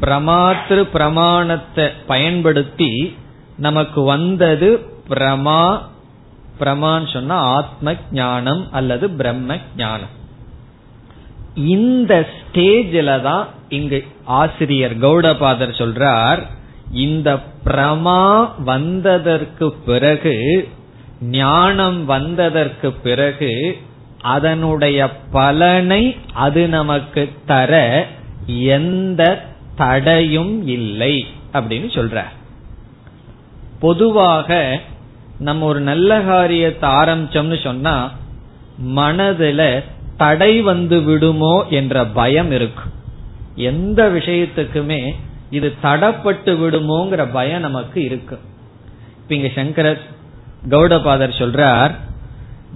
பிரமாத்திரு 0.00 0.82
பிரமாணத்தை 0.82 1.90
பயன்படுத்தி 2.06 3.16
நமக்கு 3.56 4.02
வந்தது 4.02 4.88
பிரமா 5.08 5.78
பிரமான்னு 6.60 7.12
சொன்னா 7.12 7.34
ஆத்ம 7.34 7.94
ஞானம் 8.10 8.66
அல்லது 8.70 9.10
பிரம்ம 9.10 9.58
ஞானம். 9.76 10.08
இந்த 11.54 12.26
ஸ்டேஜில 12.36 13.22
தான் 13.22 13.46
இங்கு 13.68 14.04
ஆசிரியர் 14.24 14.94
கௌடபாதர் 14.94 15.78
சொல்றார் 15.78 16.42
இந்த 16.90 17.38
பிரமா 17.64 18.48
வந்ததற்கு 18.64 19.72
பிறகு 19.86 20.68
ஞானம் 21.20 22.04
வந்ததற்கு 22.04 22.92
பிறகு 22.92 23.80
அதனுடைய 24.34 24.98
பலனை 25.30 26.02
அது 26.44 26.62
நமக்கு 26.68 27.22
தர 27.46 27.72
எந்த 28.76 29.22
தடையும் 29.80 30.54
இல்லை 30.76 31.14
அப்படின்னு 31.52 31.88
சொல்ற. 31.96 32.18
பொதுவாக 33.80 34.50
நம்ம 35.38 35.66
ஒரு 35.66 35.80
நல்ல 35.90 36.10
காரியத்தை 36.30 36.86
ஆரம்பிச்சோம்னு 37.00 37.58
சொன்னா 37.62 37.96
மனதுல 38.98 39.62
தடை 40.16 40.52
வந்து 40.70 40.98
விடுமோ 41.02 41.54
என்ற 41.78 42.04
பயம் 42.18 42.50
இருக்கும் 42.50 42.92
எந்த 43.70 44.00
விஷயத்துக்குமே 44.16 45.00
இது 45.50 45.68
தடப்பட்டு 45.82 46.52
விடுமோங்கிற 46.62 47.22
பயம் 47.32 47.66
நமக்கு 47.66 47.98
இருக்கு. 48.08 48.36
இப்ப 49.20 49.34
இங்க 49.34 49.50
சங்கர 49.54 49.88
கௌடபாதர் 50.72 51.40
சொல்றார் 51.40 51.92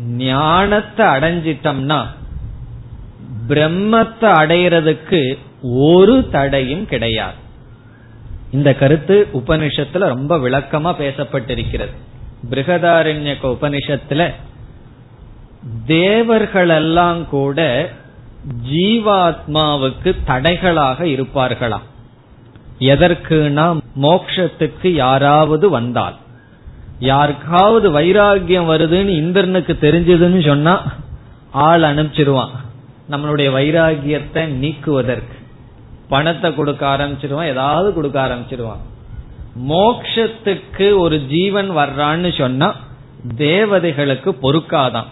ஞானத்தை 0.06 1.06
அடைஞ்சிட்டம்னா 1.06 2.06
பிரம்மத்தை 3.48 4.30
அடையிறதுக்கு 4.40 5.38
ஒரு 5.62 6.28
தடையும் 6.30 6.86
கிடையாது. 6.86 7.34
இந்த 8.50 8.74
கருத்து 8.74 9.28
உபனிஷத்துல 9.32 9.98
ரொம்ப 9.98 10.38
விளக்கமா 10.38 10.92
பேசப்பட்டிருக்கிறது. 10.98 11.92
பிருகதாரண்யக 12.50 13.42
உபனிஷத்துல 13.42 14.32
தேவர்களெல்லாம் 15.86 17.24
கூட 17.24 17.90
ஜீவாத்மாவுக்கு 18.70 20.16
தடைகளாக 20.26 21.04
இருப்பார்களாம். 21.04 21.86
எதற்குனா 22.78 23.80
மோக்ஷத்துக்கு 24.00 24.88
யாராவது 24.88 25.68
வந்தால். 25.70 26.16
யாருக்காவது 27.00 28.00
வைராகியம் 28.00 28.66
வருதுன்னு 28.66 29.08
இந்திரனுக்கு 29.08 29.78
தெரிஞ்சதுன்னு 29.80 30.46
சொன்னா 30.46 30.92
ஆள் 31.50 31.82
அனுப்பிச்சிருவான். 31.82 32.50
நம்மளுடைய 33.10 33.52
வைராகியத்தை 33.52 34.46
நீக்குவதற்கு. 34.46 35.38
பணத்தை 36.08 36.54
கொடுக்க 36.54 36.86
ஆரம்பிச்சிருவான் 36.86 37.44
ஏதாவது 37.44 37.94
கொடுக்க 37.94 38.26
ஆரம்பிச்சிருவான். 38.26 38.78
மோக்ஷத்துக்கு 39.68 40.98
ஒரு 40.98 41.18
ஜீவன் 41.18 41.70
வர்றான்னு 41.70 42.38
சொன்னா 42.38 42.74
தேவதைகளுக்கு 43.36 44.36
பொறுக்காதான். 44.42 45.06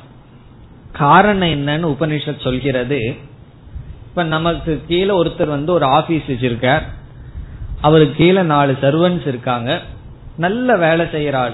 காரணம் 0.92 1.48
என்னன்னு 1.48 1.94
உபனிஷத் 1.98 2.40
சொல்கிறது. 2.40 3.16
இப்ப 4.09 4.22
நமக்கு 4.22 4.83
கீழே 4.88 5.22
ஒருத்தர் 5.22 5.48
வந்து 5.48 5.72
ஒரு 5.72 5.85
ஆபீஸ் 5.85 6.22
வச்சிருக்கார். 6.29 6.83
அவருக்கு 7.81 8.14
கீழே 8.14 8.42
நாலு 8.42 8.77
சர்வன்ஸ் 8.83 9.27
இருக்காங்க. 9.27 9.81
நல்ல 10.37 10.77
வேலை 10.77 11.07
செய்யறாள் 11.07 11.53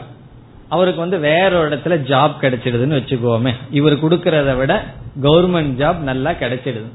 அவருக்கு 0.74 1.00
வந்து 1.00 1.18
வேற 1.18 1.50
ஒரு 1.58 1.68
இடத்துல 1.68 1.96
ஜாப் 2.10 2.34
கிடைச்சிடுதுன்னு 2.40 2.98
வச்சுக்கோமே. 2.98 3.52
இவர் 3.70 4.04
கொடுக்கறத 4.04 4.56
விட 4.56 4.84
கவர்மெண்ட் 5.22 5.74
ஜாப் 5.82 5.98
நல்லா 5.98 6.30
கிடைச்சிடுது. 6.30 6.90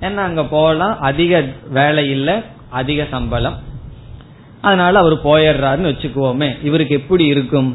ஏன்னா 0.00 0.16
அங்க 0.16 0.44
போகலாம் 0.44 1.00
அதிக 1.00 1.44
வேலை 1.68 2.10
இல்ல 2.10 2.42
அதிக 2.68 3.06
சம்பளம். 3.10 3.56
அதனால 4.60 4.98
அவர் 4.98 5.24
போயிடுறாருன்னு 5.24 5.90
வச்சுக்குவோமே 5.92 6.48
இவருக்கு 6.62 6.94
எப்படி 6.94 7.24
இருக்கும்? 7.24 7.70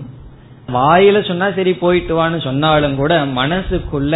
வாயில 0.74 1.28
சொன்னா 1.28 1.52
சரி 1.52 1.74
போயிட்டு 1.74 2.14
வான்னு 2.20 2.42
சொன்னாலும் 2.42 2.96
கூட 2.96 3.26
மனசுக்குள்ள 3.26 4.16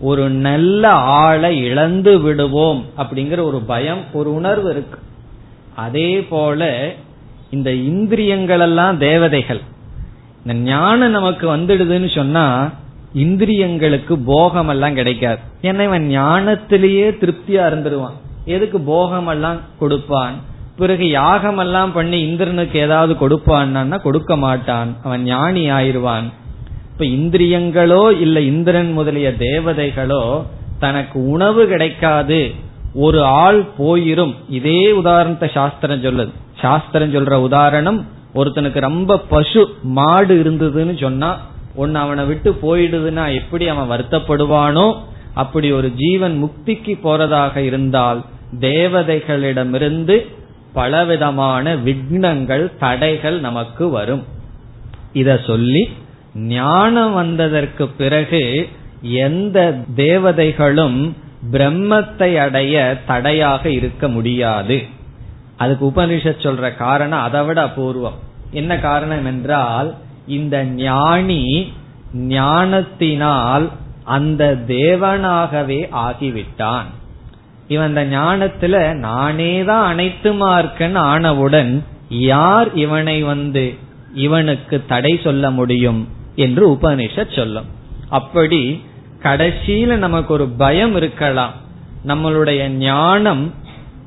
ஒரு 0.00 0.30
நல்ல 0.30 0.88
ஆளை 1.20 1.58
இழந்து 1.58 2.20
விடுவோம் 2.20 2.84
அப்படிங்கிற 2.98 3.42
ஒரு 3.42 3.60
பயம் 3.60 4.02
ஒரு 4.12 4.34
உணர்வு 4.34 4.70
இருக்கு. 4.70 4.98
அதே 5.76 6.20
போல 6.20 6.90
இந்த 7.50 7.70
இந்திரியங்கள் 7.72 8.60
எல்லாம் 8.60 8.98
தேவதைகள். 8.98 9.60
இந்த 10.44 10.58
ஞானம் 10.58 11.10
நமக்கு 11.10 11.56
வந்துடுதுன்னு 11.56 12.14
சொன்னா 12.14 12.70
இந்திரியங்களுக்கு 13.14 14.18
போகம் 14.24 14.68
எல்லாம் 14.68 14.94
கிடைக்காது. 14.94 15.38
ஏன்னா 15.62 15.80
இவன் 15.80 16.08
ஞானத்திலேயே 16.08 17.06
திருப்தியா 17.20 17.64
இருந்துருவான். 17.70 18.16
எதுக்கு 18.44 18.80
போகம் 18.80 19.26
எல்லாம் 19.26 19.56
கொடுப்பான்? 19.78 20.34
பிறகு 20.76 21.08
யாகம் 21.08 21.58
எல்லாம் 21.58 21.92
பண்ணி 21.92 22.20
இந்திரனுக்கு 22.20 22.78
ஏதாவது 22.78 23.14
கொடுப்பான்னா 23.14 24.02
கொடுக்க 24.02 24.36
மாட்டான். 24.36 24.96
அவன் 25.04 25.22
ஞானி 25.22 25.70
ஆயிருவான் 25.70 26.32
இப்ப 26.92 27.04
இந்திரியங்களோ 27.04 28.20
இல்ல 28.20 28.40
இந்திரன் 28.40 28.92
முதலிய 28.92 29.34
தேவதைகளோ 29.38 30.42
தனக்கு 30.78 31.30
உணவு 31.30 31.66
கிடைக்காது. 31.66 32.54
ஒரு 32.94 33.24
ஆள் 33.24 33.64
போயிரும். 33.78 34.34
இதே 34.48 34.90
உதாரணத்தை 34.90 35.50
சாஸ்திரம் 35.54 36.02
சொல்லுது. 36.02 36.32
சாஸ்திரம் 36.60 37.14
சொல்ற 37.14 37.34
உதாரணம் 37.34 38.06
ஒருத்தனுக்கு 38.34 38.80
ரொம்ப 38.80 39.18
பசு 39.18 39.76
மாடு 39.82 40.42
இருந்ததுன்னு 40.42 41.00
சொன்னா 41.00 41.40
ஒன்னு 41.74 41.98
அவனை 41.98 42.24
விட்டு 42.24 42.58
போயிடுதுன்னா 42.62 43.34
எப்படி 43.34 43.68
அவன் 43.68 43.90
வருத்தப்படுவானோ 43.90 44.94
அப்படி 45.34 45.72
ஒரு 45.72 45.92
ஜீவன் 45.94 46.34
முக்திக்கு 46.44 46.98
போறதாக 47.02 47.56
இருந்தால் 47.56 48.24
தேவதைகளிடமிருந்து 48.60 50.26
பலவிதமான 50.72 51.74
விக்னங்கள் 51.74 52.72
தடைகள் 52.78 53.40
நமக்கு 53.40 53.88
வரும். 53.88 54.24
இத 55.12 55.40
சொல்லி 55.46 55.88
ஞானம் 56.34 57.12
வந்ததற்கு 57.12 57.88
பிறகு 57.88 58.68
எந்த 59.00 59.74
தேவதைகளும் 59.96 61.16
பிரம்மத்தை 61.50 62.36
அடைய 62.36 63.02
தடையாக 63.06 63.70
இருக்க 63.70 64.08
முடியாது. 64.08 64.86
அதுக்கு 65.58 65.84
உபனிஷத் 65.86 66.44
சொல்ற 66.46 66.76
காரணம் 66.76 67.22
அதை 67.22 67.40
விட 67.44 67.58
அபூர்வம். 67.62 68.18
என்ன 68.50 68.78
காரணம் 68.78 69.26
என்றால் 69.26 69.94
இந்த 70.26 70.64
ஞானி 70.64 71.72
ஞானத்தினால் 72.14 73.66
அந்த 74.04 74.44
தேவனாகவே 74.66 75.80
ஆகிவிட்டான். 76.06 76.88
இவன் 77.68 77.88
அந்த 77.88 78.04
ஞானத்துல 78.16 78.94
நானே 78.94 79.64
தான் 79.64 79.84
அனைத்துமா 79.90 80.50
இருக்கன்னு 80.58 81.00
ஆனவுடன் 81.12 81.84
யார் 82.08 82.74
இவனை 82.74 83.22
வந்து 83.22 83.64
இவனுக்கு 84.14 84.76
தடை 84.88 85.20
சொல்ல 85.24 85.50
முடியும் 85.50 86.08
என்று 86.36 86.64
உபனிஷத் 86.70 87.36
சொல்லும். 87.36 87.68
அப்படி 88.08 88.62
கடைசியில 89.22 89.96
நமக்கு 89.96 90.32
ஒரு 90.32 90.46
பயம் 90.48 90.96
இருக்கலாம். 90.96 91.54
நம்மளுடைய 92.06 92.66
ஞானம் 92.66 93.54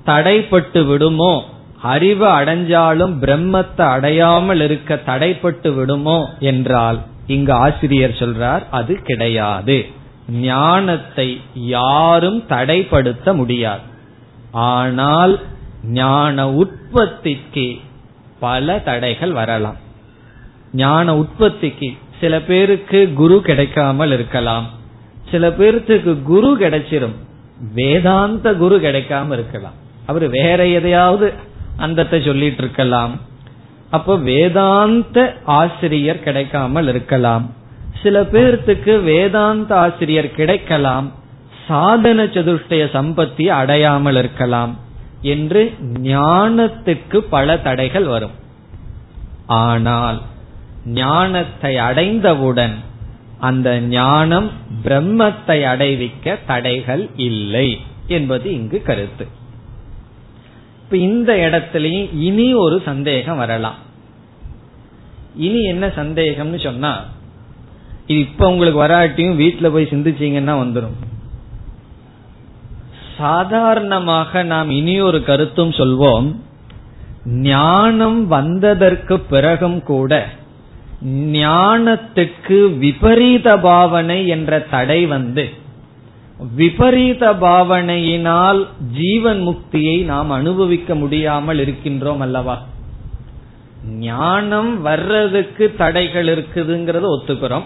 தடைப்பட்டு 0.05 0.85
விடுமோ? 0.85 1.45
அறிவு 1.81 2.27
அடைஞ்சாலும் 2.27 3.13
பிரம்மத்தை 3.21 3.81
அடையாமல் 3.81 4.61
இருக்க 4.61 5.01
தடைப்பட்டு 5.05 5.75
விடுமோ? 5.75 6.29
என்றால் 6.39 6.99
இங்கு 7.27 7.53
ஆசிரியர் 7.53 8.11
சொல்றார் 8.11 8.61
அது 8.71 9.01
கிடையாது. 9.01 9.85
ஞானத்தை 10.29 11.41
யாரும் 11.53 12.43
தடைப்படுத்த 12.49 13.33
முடியாது. 13.33 13.81
ஆனால் 14.51 15.39
ஞான 15.83 16.49
உற்பத்திக்கு 16.51 17.79
பல 18.39 18.79
தடைகள் 18.79 19.31
வரலாம். 19.31 19.75
ஞான 20.73 21.15
உற்பத்திக்கு 21.15 21.97
சில 22.19 22.41
பேருக்கு 22.41 23.13
குரு 23.13 23.41
கிடைக்காமல் 23.41 24.11
இருக்கலாம். 24.11 24.69
சில 25.31 25.51
பேருக்கு 25.51 26.21
குரு 26.21 26.57
கிடைச்சிரும். 26.59 27.15
வேதாந்த 27.73 28.53
குரு 28.53 28.77
கிடைக்காம 28.79 29.33
இருக்கலாம். 29.33 29.79
அவர் 30.05 30.29
வேற 30.29 30.67
எதையாவது 30.67 31.33
அந்தத்தை 31.77 32.21
சொல்லிட்டு 32.21 32.63
இருக்கலாம். 32.63 33.19
அப்போ 33.89 34.15
வேதாந்த 34.15 35.37
ஆசிரியர் 35.43 36.19
கிடைக்காமல் 36.19 36.87
இருக்கலாம். 36.87 37.45
சில 38.01 38.21
பேர்த்துக்கு 38.21 39.03
வேதாந்த 39.03 39.75
ஆசிரியர் 39.75 40.29
கிடைக்கலாம். 40.31 41.11
சாதன 41.67 42.23
சதுஷ்டய 42.23 42.83
சம்பத்தி 42.97 43.45
அடையாமல் 43.47 44.15
இருக்கலாம் 44.15 44.79
என்று 45.21 45.73
ஞானத்துக்கு 46.03 47.17
பல 47.17 47.57
தடைகள் 47.57 48.03
வரும். 48.03 48.31
ஆனால் 49.45 50.21
ஞானத்தை 50.85 51.77
அடைந்தவுடன் 51.77 52.75
அந்த 53.39 53.79
ஞானம் 53.79 54.51
பிரம்மத்தை 54.83 55.63
அடைவிக்க 55.65 56.37
தடைகள் 56.47 57.09
இல்லை 57.15 57.79
என்பது 58.07 58.53
இங்கு 58.53 58.81
கருத்து. 58.81 59.25
இப்ப 60.91 61.03
இந்த 61.03 61.33
இடத்துலயும் 61.33 62.09
இனி 62.13 62.53
ஒரு 62.53 62.81
சந்தேகம் 62.85 63.37
வரலாம். 63.37 63.77
இனி 65.35 65.61
என்ன 65.63 65.87
சந்தேகம்னு 65.87 66.63
சொன்னா 66.63 66.91
இது 68.07 68.19
இப்ப 68.19 68.49
உங்களுக்கு 68.49 68.79
வராட்டியும் 68.83 69.37
வீட்டுல 69.37 69.71
போய் 69.71 69.91
சிந்திச்சீங்கன்னா 69.91 70.55
வந்துடும் 70.63 70.97
சாதாரணமாக 73.17 74.43
நாம் 74.43 74.69
இனி 74.69 75.01
ஒரு 75.01 75.23
கருத்தும் 75.23 75.69
சொல்வோம் 75.69 76.27
ஞானம் 77.25 78.27
வந்ததற்கு 78.27 79.19
பிறகும் 79.19 79.83
கூட 79.83 80.27
ஞானத்துக்கு 81.31 82.77
விபரீத 82.77 83.57
பாவனை 83.57 84.27
என்ற 84.27 84.59
தடை 84.59 85.05
வந்து 85.05 85.49
விபரீத 86.55 87.33
பாவனையினால் 87.33 88.67
ஜீவன் 88.91 89.47
முக்தியை 89.47 90.03
நாம் 90.03 90.29
அனுபவிக்க 90.29 90.95
முடியாமல் 90.95 91.57
இருக்கின்றோம் 91.57 92.19
அல்லவா? 92.19 92.61
ஞானம் 93.85 94.81
வர்றதுக்கு 94.81 95.73
தடைகள் 95.77 96.27
இருக்குதுங்கிறத 96.27 97.05
ஒத்துக்கிறோம். 97.15 97.63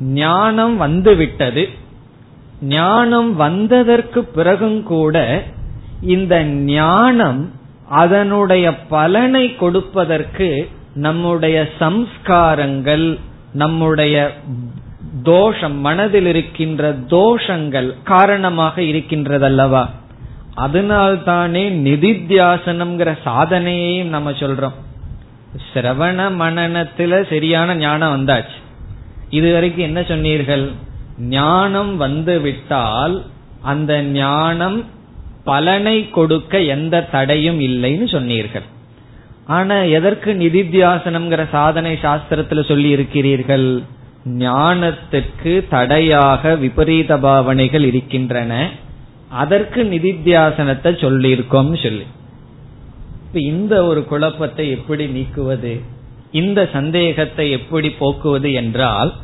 ஞானம் 0.00 0.76
வந்து 0.76 1.16
விட்டது 1.16 1.68
ஞானம் 2.60 3.36
வந்ததற்கு 3.36 4.24
பிறகும் 4.24 4.82
கூட 4.82 5.44
இந்த 6.00 6.44
ஞானம் 6.44 7.52
அதனுடைய 7.88 8.76
பலனை 8.76 9.54
கொடுப்பதற்கு 9.54 10.68
நம்முடைய 10.94 11.68
சம்ஸ்காரங்கள் 11.78 13.18
நம்முடைய 13.52 14.34
தோஷம் 15.22 15.78
மனதில் 15.78 16.26
இருக்கின்ற 16.26 16.92
தோஷங்கள் 16.92 18.02
காரணமாக 18.02 18.82
இருக்கின்றதல்லவா? 18.82 19.88
அதனால்தானே 20.56 21.70
நிதித்தியாசனம்ங்கிற 21.70 23.18
சாதனையையும் 23.24 24.08
நம்ம 24.08 24.30
சொல்றோம். 24.30 24.72
சிரவண 25.74 26.32
மனநத்துல 26.40 27.28
சரியான 27.28 27.74
ஞானம் 27.74 28.14
வந்தாச்சு. 28.14 28.58
இது 29.30 29.52
வரைக்கும் 29.52 29.84
என்ன 29.84 30.02
சொன்னீர்கள்? 30.02 30.72
ஞானம் 31.18 31.96
வந்து 31.96 32.40
விட்டால் 32.40 33.24
அந்த 33.62 34.02
ஞானம் 34.02 34.84
பலனை 35.44 36.10
கொடுக்க 36.10 36.60
எந்த 36.60 37.02
தடையும் 37.02 37.60
இல்லைன்னு 37.60 38.08
சொன்னீர்கள். 38.08 38.62
ஆனா 39.46 39.82
எதற்கு 39.82 40.32
நிதித்தியாசனம்ங்கிற 40.32 41.48
சாதனை 41.50 41.98
சாஸ்திரத்துல 42.02 42.64
சொல்லி 42.64 42.88
இருக்கிறீர்கள் 42.88 43.82
ஞானத்துக்கு 44.24 45.68
தடையாக 45.68 46.54
விபரீத 46.56 47.18
பாவனைகள் 47.18 47.84
இருக்கின்றன. 47.84 48.70
அதற்கு 49.28 49.84
நிதித்தியாசனத்தை 49.84 50.90
சொல்லியிருக்கோம் 51.04 51.82
சொல்லி. 51.82 52.06
இப்ப 53.26 53.38
இந்த 53.40 53.84
ஒரு 53.84 54.04
குழப்பத்தை 54.04 54.70
எப்படி 54.70 55.06
நீக்குவது? 55.06 55.80
இந்த 56.30 56.68
சந்தேகத்தை 56.72 57.50
எப்படி 57.50 57.88
போக்குவது 57.88 58.52
என்றால் 58.52 59.14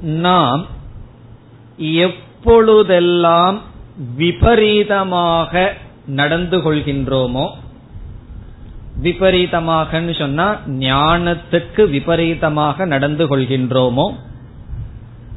நாம் 0.00 0.66
எப்பொழுதெல்லாம் 1.78 3.60
விபரீதமாக 4.16 5.72
நடந்து 6.06 6.58
கொள்கின்றோமோ 6.58 7.50
விபரீதமாக 9.00 10.02
சொன்னா 10.18 10.58
ஞானத்துக்கு 10.66 11.90
விபரீதமாக 11.90 12.84
நடந்து 12.84 13.36
கொள்கின்றோமோ? 13.36 14.14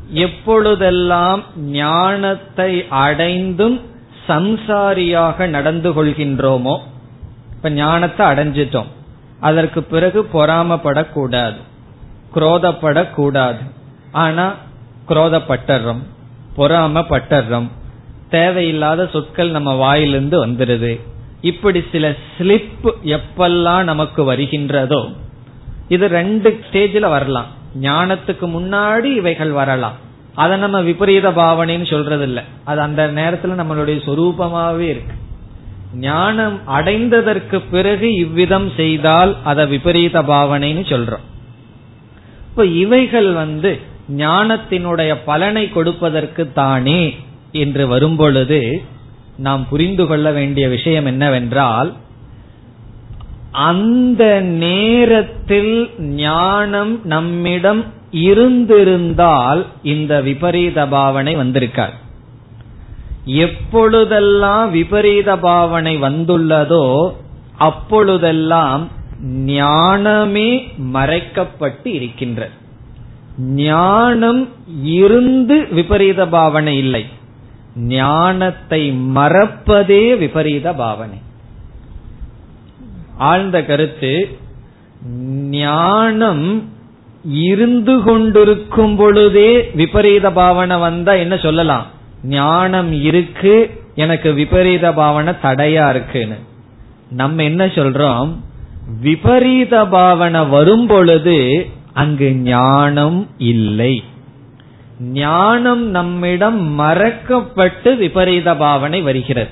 எப்பொழுதெல்லாம் 0.09 1.43
ஞானத்தை 1.57 2.85
அடைந்தும் 2.89 3.81
சம்சாரியாக 4.27 5.47
நடந்து 5.47 6.05
கொள்கின்றோமோ? 6.05 6.79
இப்ப 7.55 7.69
ஞானத்தை 7.69 8.27
அடைஞ்சிட்டோம். 8.27 8.87
அதற்கு 9.39 9.83
பிறகு 9.83 10.29
பொறாமப்படக்கூடாது. 10.33 11.57
குரோதப்படக்கூடாது. 12.35 13.69
ஆனா 14.11 14.53
குரோதப்பட்டுறோம். 15.07 16.03
பொறாமப்பட்டுறோம். 16.57 17.67
தேவையில்லாத 18.29 19.07
சொற்கள் 19.07 19.49
நம்ம 19.49 19.73
வாயிலிருந்து 19.73 20.47
வந்துடுது 20.47 20.99
இப்படி 21.41 21.83
சில 21.91 22.15
ஸ்லிப் 22.37 22.87
எப்பெல்லாம் 23.15 23.83
நமக்கு 23.83 24.33
வருகின்றதோ 24.33 25.01
இது 25.87 26.07
ரெண்டு 26.07 26.59
ஸ்டேஜில் 26.65 27.09
வரலாம். 27.09 27.47
ஞானத்துக்கு 27.81 28.45
முன்னாடி 28.57 29.15
இவைகள் 29.15 29.51
வரலாம். 29.51 29.97
அதை 30.35 30.57
நம்ம 30.57 30.81
விபரீத 30.81 31.29
பாவனைன்னு 31.29 31.89
சொல்றது 31.89 32.23
இல்ல 32.23 32.43
அது 32.63 32.81
அந்த 32.81 33.11
நேரத்துல 33.15 33.55
நம்மளுடைய 33.61 33.97
சொரூபமாவே 34.07 34.87
இருக்கு. 34.93 35.15
ஞானம் 35.93 36.59
அடைந்ததற்கு 36.67 37.61
பிறகு 37.71 38.13
இவ்விதம் 38.13 38.71
செய்தால் 38.75 39.35
அதை 39.43 39.67
விபரீத 39.67 40.21
பாவனைன்னு 40.21 40.83
சொல்றோம். 40.93 41.25
இப்ப 42.49 42.65
இவைகள் 42.65 43.31
வந்து 43.31 43.79
ஞானத்தினுடைய 44.17 45.17
பலனை 45.25 45.69
கொடுப்பதற்கு 45.69 46.53
தானே 46.53 47.15
என்று 47.51 47.87
வரும்பொழுது 47.87 48.83
நாம் 49.39 49.67
புரிந்து 49.69 50.07
கொள்ள 50.07 50.31
வேண்டிய 50.31 50.67
விஷயம் 50.67 51.05
என்னவென்றால் 51.05 51.93
அந்த 53.51 54.41
நேரத்தில் 54.41 55.89
ஞானம் 55.99 56.99
நம்மிடம் 57.03 57.85
இருந்திருந்தால் 58.11 59.65
இந்த 59.83 60.21
விபரீத 60.21 60.87
பாவனை 60.87 61.35
வந்திருக்கார் 61.35 61.95
எப்பொழுதெல்லாம் 63.25 64.71
விபரீத 64.71 65.37
பாவனை 65.37 65.97
வந்துள்ளதோ 65.97 66.85
அப்பொழுதெல்லாம் 67.57 68.83
ஞானமே 69.45 70.49
மறைக்கப்பட்டு 70.93 71.85
இருக்கின்ற 71.85 72.49
ஞானம் 73.55 74.41
இருந்து 74.81 75.67
விபரீத 75.71 76.27
பாவனை 76.27 76.77
இல்லை. 76.77 77.03
ஞானத்தை 77.87 78.91
மறப்பதே 78.91 80.17
விபரீத 80.17 80.73
பாவனை. 80.73 81.17
ஆழ்ந்த 83.17 83.63
கருத்து 83.63 84.37
ஞானம் 85.49 86.69
இருந்து 87.23 88.03
கொண்டிருக்கும் 88.03 88.95
பொழுதே 88.95 89.71
விபரீத 89.75 90.31
பாவனை 90.31 90.77
வந்தா 90.77 91.13
என்ன 91.13 91.37
சொல்லலாம்? 91.37 91.85
ஞானம் 92.23 92.91
இருக்கு 92.91 93.81
எனக்கு 93.95 94.33
விபரீத 94.33 94.93
பாவனை 94.93 95.33
தடையா 95.41 95.89
இருக்குன்னு. 95.89 96.35
நம்ம 97.09 97.43
என்ன 97.43 97.65
சொல்றோம்? 97.65 98.29
விபரீத 99.01 99.85
பாவனை 99.85 100.45
வரும் 100.45 100.87
பொழுது 100.87 101.69
அங்கு 101.93 102.33
ஞானம் 102.33 103.27
இல்லை. 103.37 104.03
ஞானம் 104.99 105.89
நம்மிடம் 105.89 106.79
மறக்கப்பட்டு 106.79 107.97
விபரீத 107.97 108.55
பாவனை 108.55 109.01
வருகிறது. 109.01 109.49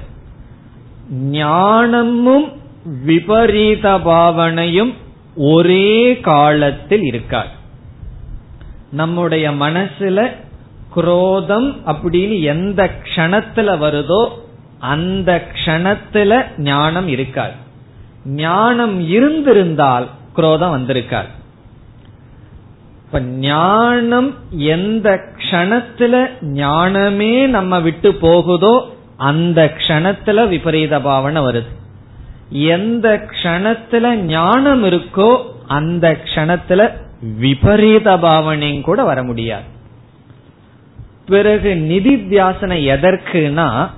ஞானமும் 1.12 2.52
விபரீத 3.06 3.98
பாவனையும் 3.98 4.94
ஒரே 5.36 6.20
காலத்தில் 6.20 7.02
இருக்காது. 7.02 7.48
நம்முடைய 8.92 9.52
மனசுல 9.52 10.32
குரோதம் 10.90 11.82
அப்படின்னு 11.86 12.42
எந்த 12.42 12.96
கணத்துல 13.16 13.78
வருதோ 13.78 14.30
அந்த 14.80 15.46
கணத்துல 15.66 16.46
ஞானம் 16.58 17.08
இருக்காது. 17.08 17.54
ஞானம் 18.26 19.10
இருந்திருந்தால் 19.10 20.08
குரோதம் 20.34 20.78
வந்திருக்காது. 20.78 21.28
இப்ப 23.08 23.20
ஞானம் 23.20 24.36
எந்த 24.52 25.24
கணத்துல 25.52 26.30
ஞானமே 26.42 27.48
நம்ம 27.48 27.80
விட்டு 27.80 28.14
போகுதோ 28.14 28.90
அந்த 29.18 29.74
கணத்துல 29.88 30.48
விபரீத 30.48 31.02
பாவனை 31.02 31.42
வருது. 31.42 31.70
எந்த 32.50 33.28
கணத்துல 33.44 34.16
ஞானம் 34.16 34.84
இருக்கோ 34.84 35.42
அந்த 35.68 36.18
கணத்துல 36.36 36.92
விபரீத 37.38 38.18
பாவனையும் 38.18 38.82
கூட 38.82 39.04
வர 39.04 39.24
முடியாது. 39.24 39.64
பிறகு 41.26 41.74
நிதித்தியாசனை 41.74 42.80
எதற்குனா 42.96 43.90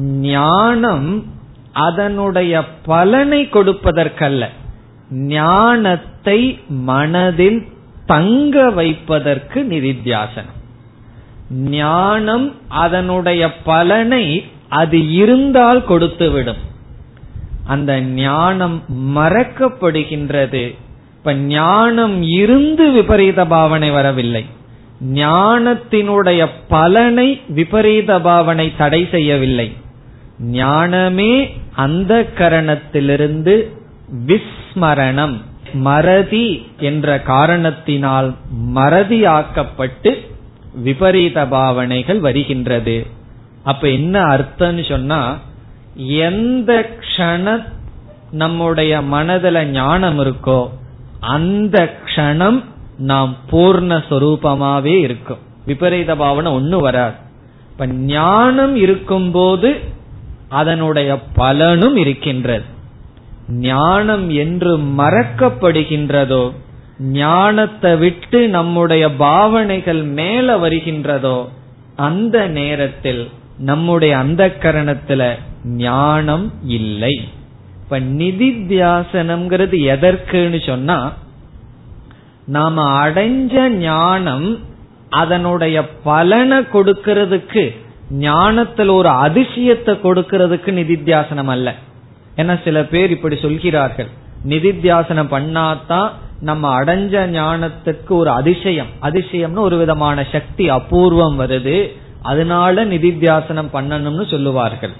ஞானம் 0.00 1.24
அதனுடைய 1.72 2.64
பலனை 2.84 3.48
கொடுப்பதற்கல்ல. 3.52 4.44
ஞானத்தை 5.12 6.60
மனதில் 6.68 7.74
தங்க 8.06 8.70
வைப்பதற்கு 8.70 9.66
நிதித்தியாசனம். 9.70 10.54
ஞானம் 11.52 12.54
அதனுடைய 12.68 13.56
பலனை 13.62 14.44
அது 14.68 15.10
இருந்தால் 15.10 15.84
கொடுத்துவிடும். 15.88 16.62
அந்த 17.64 18.00
ஞானம் 18.00 18.82
மறக்கப்படுகின்றது. 19.16 20.76
இப்ப 21.16 21.34
ஞானம் 21.34 22.22
இருந்து 22.22 22.90
விபரீத 22.90 23.44
பாவனை 23.44 23.90
வரவில்லை. 23.90 24.44
ஞானத்தினுடைய 25.14 26.46
பலனை 26.68 27.40
விபரீத 27.48 28.20
பாவனை 28.20 28.72
தடை 28.76 29.08
செய்யவில்லை. 29.10 29.72
ஞானமே 30.40 31.56
அந்த 31.74 32.26
கரணத்திலிருந்து 32.38 33.68
விஸ்மரணம். 34.26 35.40
மறதி 35.72 36.66
என்ற 36.78 37.20
காரணத்தினால் 37.20 38.34
மறதியாக்கப்பட்டு 38.74 40.20
விபரீத 40.74 41.46
பாவனைகள் 41.46 42.20
வருகின்றது. 42.20 43.06
அப்ப 43.62 43.88
என்ன 43.88 44.24
அர்த்தம்னு 44.24 44.88
சொன்னா 44.88 45.38
எந்த 45.96 46.90
க்ஷண 47.00 47.66
நம்முடைய 48.30 49.02
மனதில் 49.02 49.70
ஞானம் 49.70 50.18
இருக்கோ 50.18 50.68
அந்த 51.20 51.94
க்ஷணம் 52.04 52.64
நாம் 52.98 53.36
பூர்ணஸ்வரூபமாவே 53.50 54.98
இருக்கும். 55.00 55.38
விபரீத 55.66 56.16
பாவனை 56.16 56.52
ஒண்ணு 56.52 56.80
வராது. 56.80 57.14
இப்ப 57.70 57.86
ஞானம் 57.86 58.76
இருக்கும்போது 58.76 59.80
அதனுடைய 60.48 61.18
பலனும் 61.18 61.96
இருக்கின்றது. 61.96 62.64
ஞானம் 63.48 64.30
என்று 64.30 64.78
மறக்கப்படுகின்றதோ 64.78 66.52
ஞானத்தை 66.98 67.96
விட்டு 67.96 68.48
நம்முடைய 68.48 69.12
பாவனைகள் 69.12 70.02
மேல 70.02 70.56
வருகின்றதோ 70.58 71.48
அந்த 71.96 72.46
நேரத்தில் 72.46 73.28
நம்முடைய 73.58 74.18
அந்த 74.18 74.46
கரணத்துல 74.46 75.34
ஞானம் 75.64 76.52
இல்லை. 76.62 77.28
இப்ப 77.82 78.00
நிதித்தியாசனம்ங்கிறது 78.00 79.76
எதற்குன்னு 79.94 80.66
சொன்னா 80.66 81.12
நாம 82.46 83.06
அடைஞ்ச 83.06 83.68
ஞானம் 83.68 84.58
அதனுடைய 85.10 85.84
பலனை 86.02 86.58
கொடுக்கிறதுக்கு 86.58 87.76
ஞானத்தில் 88.10 88.88
ஒரு 88.88 89.08
அதிசயத்தை 89.08 89.94
கொடுக்கிறதுக்கு 90.04 90.70
நிதித்தியாசனம் 90.72 91.46
அல்ல. 91.46 91.74
ஏன்னா 92.36 92.62
சில 92.64 92.84
பேர் 92.84 93.10
இப்படி 93.10 93.36
சொல்கிறார்கள். 93.36 94.08
நிதித்தியாசனம் 94.48 95.32
பண்ணாதான் 95.32 96.10
நம்ம 96.40 96.84
அடைஞ்ச 96.84 97.28
ஞானத்துக்கு 97.30 98.08
ஒரு 98.08 98.30
அதிசயம். 98.30 98.86
அதிசயம்னு 99.02 99.58
ஒரு 99.58 99.76
விதமான 99.76 100.26
சக்தி 100.32 100.70
அபூர்வம் 100.70 101.40
வருது. 101.40 101.92
அதனால 102.22 102.84
நிதித்தியாசனம் 102.84 103.68
பண்ணணும்னு 103.72 104.30
சொல்லுவார்கள். 104.30 104.90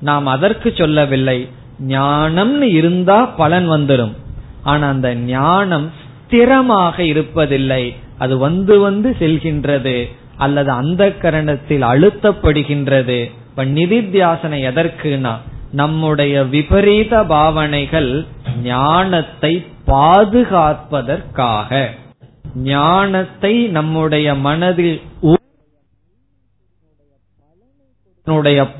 நாம் 0.00 0.26
அதற்கு 0.26 0.72
சொல்லவில்லை. 0.76 1.48
ஞானம்னு 1.86 2.60
இருந்தா 2.60 3.24
பலன் 3.24 3.70
வந்துடும் 3.70 4.12
ஆனா 4.62 4.88
அந்த 4.88 5.14
ஞானம் 5.14 5.90
ஸ்திரமாக 6.30 7.02
இருப்பதில்லை. 7.02 7.94
அது 8.18 8.38
வந்து 8.38 8.78
வந்து 8.78 9.16
செல்கின்றது. 9.20 10.08
அல்லது 10.36 10.70
அந்த 10.70 11.12
கரணத்தில் 11.22 11.82
அழுத்தப்படுகின்றது. 11.82 13.30
இப்ப 13.50 13.64
நிதித்தியாசனை 13.64 14.60
எதற்குனா 14.60 15.34
நம்முடைய 15.80 16.34
விபரீத 16.54 17.12
பாவனைகள் 17.32 18.10
ஞானத்தை 18.62 19.52
பாதுகாப்பதற்காக. 19.86 21.70
ஞானத்தை 22.70 23.52
நம்முடைய 23.76 24.28
மனதில் 24.46 24.96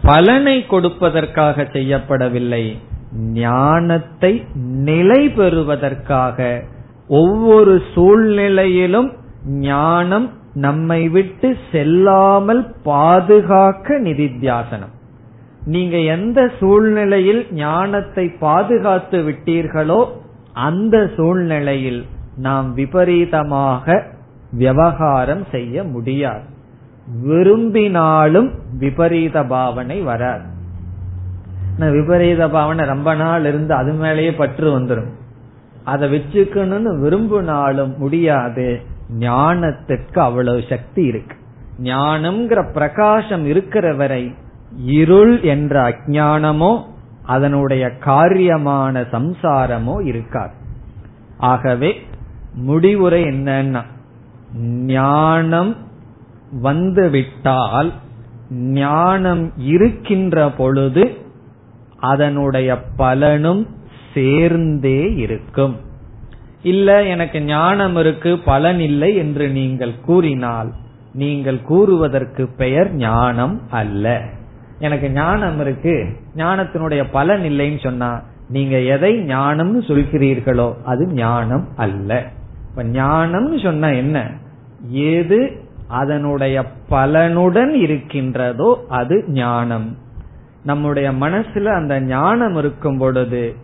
பலனை 0.02 0.56
கொடுப்பதற்காக 0.70 1.66
செய்யப்படவில்லை. 1.74 2.64
ஞானத்தை 3.42 4.32
நிலை 4.88 5.20
பெறுவதற்காக. 5.38 6.38
ஒவ்வொரு 7.20 7.74
சூழ்நிலையிலும் 7.94 9.10
ஞானம் 9.68 10.28
நம்மை 10.66 11.02
விட்டு 11.08 11.48
செல்லாமல் 11.72 12.62
பாதுகாக்க 12.84 13.98
நிதித்தியாசனம். 14.00 14.94
நீங்க 15.74 15.96
எந்த 16.14 16.40
சூழ்நிலையில் 16.58 17.40
ஞானத்தை 17.60 18.26
பாதுகாத்து 18.40 19.18
விட்டீர்களோ 19.28 20.00
அந்த 20.66 20.96
சூழ்நிலையில் 21.16 22.02
நாம் 22.36 22.68
விபரீதமாக 22.74 23.96
விவகாரம் 24.52 25.44
செய்ய 25.50 25.84
முடியாது. 25.94 26.44
விரும்பினாலும் 27.22 28.50
விபரீத 28.78 29.42
பாவனை 29.54 29.98
வராது. 30.10 30.46
விபரீத 31.96 32.42
பாவனை 32.48 32.84
ரொம்ப 32.86 33.10
நாள் 33.14 33.44
இருந்து 33.44 33.72
அது 33.74 33.92
மேலேயே 34.02 34.32
பற்று 34.32 34.68
வந்துடும் 34.78 35.10
அதை 35.84 36.06
வச்சுக்கணும்னு 36.14 36.92
விரும்பினாலும் 37.00 37.94
முடியாது. 37.98 38.68
ஞானத்துக்கு 39.20 40.18
அவ்வளவு 40.28 40.62
சக்தி 40.68 41.02
இருக்கு. 41.04 41.36
ஞானம்ங்கிற 41.82 42.60
பிரகாசம் 42.72 43.44
இருக்கிற 43.46 43.86
வரை 43.94 44.24
இருள் 44.72 45.42
என்ற 45.42 45.88
அஜானமோ 45.88 46.82
அதனுடைய 47.22 47.92
காரியமான 48.04 49.04
சம்சாரமோ 49.12 50.06
இருக்காது. 50.06 50.52
ஆகவே 51.38 51.94
முடிவுரை 52.54 53.22
என்னன்னா 53.22 53.82
ஞானம் 54.84 55.76
வந்துவிட்டால் 56.60 57.92
ஞானம் 58.50 59.52
இருக்கின்ற 59.56 60.50
பொழுது 60.50 61.16
அதனுடைய 61.98 62.78
பலனும் 62.96 63.66
சேர்ந்தே 64.14 65.14
இருக்கும். 65.14 65.76
இல்ல 66.62 67.02
எனக்கு 67.02 67.42
ஞானம் 67.42 67.96
இருக்கு 67.96 68.38
பலன் 68.38 68.80
இல்லை 68.80 69.16
என்று 69.16 69.48
நீங்கள் 69.48 70.00
கூறினால் 70.00 70.72
நீங்கள் 71.12 71.62
கூறுவதற்கு 71.62 72.46
பெயர் 72.56 72.92
ஞானம் 72.92 73.60
அல்ல. 73.70 74.22
எனக்கு 74.78 75.10
ஞானம் 75.10 75.60
இருக்கு 75.60 76.06
ஞானத்தினுடைய 76.36 77.04
பலன் 77.12 77.42
இல்லைன்னு 77.42 77.82
சொன்னா 77.82 78.22
நீங்க 78.48 78.78
எதை 78.78 79.20
ஞானம்னு 79.20 79.80
சொல்கிறீர்களோ 79.88 80.74
அது 80.84 81.06
ஞானம் 81.06 81.68
அல்ல. 81.76 82.26
இப்ப 82.70 82.84
ஞானம்னு 82.84 83.62
சொன்னா 83.62 83.88
என்ன? 83.88 84.30
ஏது 84.88 85.64
அதனுடைய 85.88 86.64
பலனுடன் 86.90 87.72
இருக்கின்றதோ 87.72 88.84
அது 88.88 89.24
ஞானம். 89.28 89.96
நம்முடைய 90.64 91.12
மனசுல 91.12 91.64
அந்த 91.64 92.00
ஞானம் 92.00 92.56
இருக்கும் 92.56 92.98
பொழுது 92.98 93.54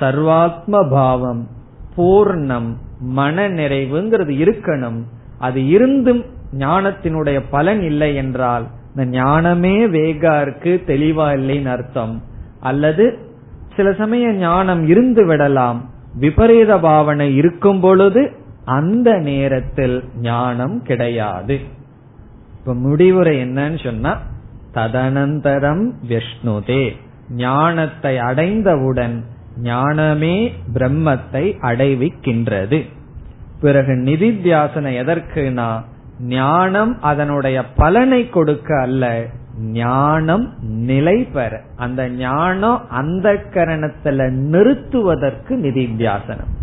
சர்வாத்ம 0.00 0.90
பாவம் 0.90 1.48
பூர்ணம் 1.96 2.76
மன 3.00 3.48
நிறைவுங்கிறது 3.48 4.32
இருக்கணும். 4.44 5.02
அது 5.38 5.68
இருந்தும் 5.68 6.24
ஞானத்தினுடைய 6.58 7.42
பலன் 7.50 7.82
இல்லை 7.82 8.14
என்றால் 8.14 8.66
இந்த 8.96 9.10
ஞானமே 9.10 9.86
வேகா 9.86 10.40
இருக்கு 10.40 10.82
தெளிவா 10.86 11.26
இல்லைன்னு 11.38 11.64
அர்த்தம். 11.64 12.22
அல்லது 12.60 13.18
சில 13.76 13.92
சமய 13.92 14.32
ஞானம் 14.32 14.88
இருந்து 14.88 15.26
விடலாம். 15.26 15.90
விபரீத 16.14 16.78
பாவனை 16.78 17.34
இருக்கும் 17.34 17.80
பொழுது 17.80 18.32
அந்த 18.64 19.18
நேரத்தில் 19.18 20.04
ஞானம் 20.20 20.82
கிடையாது. 20.82 21.60
இப்ப 22.58 22.74
முடிவுரை 22.74 23.42
என்னன்னு 23.42 23.84
சொன்னா 23.84 24.18
ததனந்தரம் 24.74 25.90
விஷ்ணுதே. 26.08 26.90
ஞானத்தை 27.30 28.18
அடைந்தவுடன் 28.18 29.24
ஞானமே 29.58 30.52
பிரம்மத்தை 30.74 31.44
அடைவிக்கின்றது. 31.62 32.84
பிறகு 33.60 33.92
நிதித்தியாசனை 33.92 34.92
எதற்குனா 35.02 35.82
ஞானம் 36.20 37.02
அதனுடைய 37.02 37.64
பலனை 37.76 38.28
கொடுக்க 38.28 38.80
அல்ல. 38.80 39.24
ஞானம் 39.60 40.54
நிலை 40.60 41.24
பெற. 41.24 41.60
அந்த 41.76 42.08
ஞானம் 42.08 42.90
அந்த 42.90 43.32
கரணத்துல 43.32 44.30
நிறுத்துவதற்கு 44.30 45.56
நிதித்தியாசனம் 45.56 46.54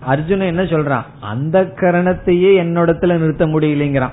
அர்ஜுனன் 0.00 0.46
என்ன 0.46 0.62
சொல்றான்? 0.62 1.02
அந்த 1.20 1.62
கரணத்தையே 1.62 2.62
என்னோடத்துல 2.62 3.18
நிறுத்த 3.18 3.46
முடியலைங்கிறான். 3.46 4.12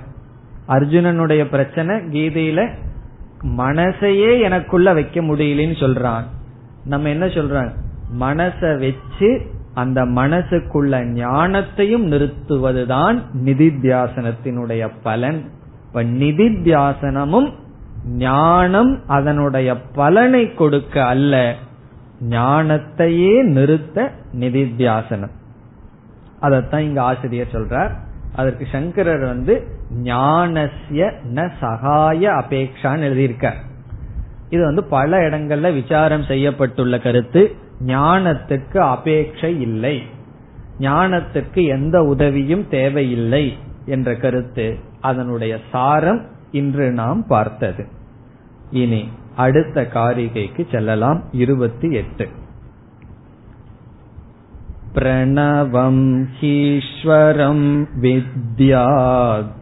அர்ஜுனனுடைய 0.68 1.44
பிரச்சனை 1.44 1.96
கீதையில 1.96 2.70
மனசையே 3.58 4.42
எனக்குள்ள 4.42 4.94
வைக்க 4.94 5.22
முடியலன்னு 5.22 5.76
சொல்றான். 5.80 6.24
நம்ம 6.86 7.10
என்ன 7.10 7.26
சொல்றான் 7.26 7.72
மனச 8.20 8.80
வச்சு 8.80 9.42
அந்த 9.74 10.06
மனசுக்குள்ள 10.06 11.02
ஞானத்தையும் 11.02 12.06
நிறுத்துவதுதான் 12.06 13.22
நிதித்தியாசனத்தினுடைய 13.46 14.90
பலன். 15.04 15.50
இப்ப 15.88 16.04
நிதித்தியாசனமும் 16.04 17.52
ஞானம் 18.08 19.02
அதனுடைய 19.08 19.82
பலனை 19.82 20.54
கொடுக்க 20.54 21.06
அல்ல. 21.06 21.56
ஞானத்தையே 22.30 23.44
நிறுத்த 23.44 24.12
நிதித்தியாசனம். 24.40 25.32
அதத்தான் 26.42 26.80
இங்க 26.80 27.02
ஆசிரியர் 27.02 27.52
சொல்றார். 27.52 27.92
அதற்கு 28.36 28.68
சங்கரர் 28.72 29.20
வந்து 29.20 29.68
ஞானசிய 30.04 31.14
ந 31.34 31.52
சகாய 31.60 32.30
அபேக்ஷான்னு 32.30 33.08
எழுதியிருக்கார். 33.12 33.56
இது 34.50 34.64
வந்து 34.66 34.84
பல 34.84 35.18
இடங்கள்ல 35.18 35.74
விசாரம் 35.74 36.22
செய்யப்பட்டுள்ள 36.22 37.02
கருத்து. 37.02 37.56
ஞானத்துக்கு 37.87 38.79
அபேட்சை 38.89 39.61
இல்லை 39.61 40.03
ஞானத்துக்கு 40.81 41.67
எந்த 41.69 42.03
உதவியும் 42.05 42.69
தேவையில்லை 42.69 43.57
என்ற 43.87 44.15
கருத்து 44.15 44.67
அதனுடைய 45.01 45.59
சாரம் 45.73 46.21
இன்று 46.53 46.93
நாம் 46.93 47.27
பார்த்தது 47.27 47.85
இனி 48.71 49.09
அடுத்த 49.37 49.83
காரிகைக்கு 49.95 50.63
செல்லலாம் 50.71 51.23
இருபத்தி 51.33 51.89
எட்டு 51.93 52.27
பிரணவம் 54.95 56.05
ஈஸ்வரம் 56.41 57.67
வித்யாத் 58.01 59.55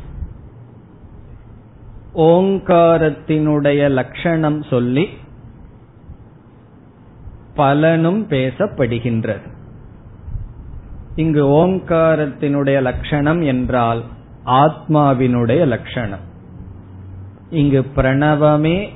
ஓங்காரத்தினுடைய 2.16 3.90
லட்சணம் 3.90 4.64
சொல்லி 4.64 5.10
பலனும் 7.56 8.28
பேசப்படுகின்றது. 8.30 9.50
இங்கு 11.16 11.46
ஓங்காரத்தினுடைய 11.46 12.82
லட்சணம் 12.82 13.42
என்றால் 13.42 14.04
ஆத்மாவினுடைய 14.46 15.68
லட்சணம். 15.68 16.30
இங்கு 17.50 17.86
பிரணவமே 17.96 18.90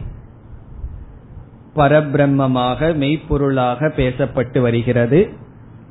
பரபிரம்மமாக 1.76 2.96
மெய்ப்பொருளாக 2.96 3.92
பேசப்பட்டு 3.96 4.62
வருகிறது. 4.62 5.44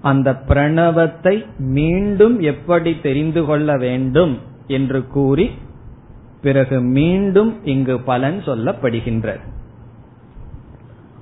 அந்த 0.04 0.30
பிரணவத்தை 0.48 1.34
மீண்டும் 1.58 2.36
எப்படி 2.40 2.90
தெரிந்து 3.02 3.42
கொள்ள 3.44 3.76
வேண்டும் 3.76 4.34
என்று 4.66 5.00
கூறி 5.06 5.46
பிறகு 6.42 6.80
மீண்டும் 6.80 7.52
இங்கு 7.64 7.94
பலன் 8.00 8.38
சொல்லப்படுகின்றது. 8.46 9.44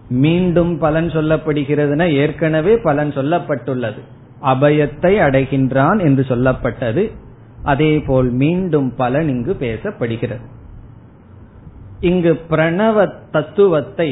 மீண்டும் 0.09 0.73
பலன் 0.79 1.09
சொல்லப்படுகிறதுனா 1.09 2.07
ஏற்கனவே 2.15 2.75
பலன் 2.79 3.13
சொல்லப்பட்டுள்ளது. 3.13 4.01
அபயத்தை 4.43 5.13
அடைகின்றான் 5.27 6.01
என்று 6.01 6.23
சொல்லப்பட்டது. 6.29 7.05
அதேபோல் 7.63 8.31
மீண்டும் 8.31 8.91
பலன் 8.97 9.29
இங்கு 9.29 9.57
பேசப்படுகிறது. 9.61 10.47
இங்கு 12.01 12.33
பிரணவ 12.51 13.09
தத்துவத்தை 13.31 14.11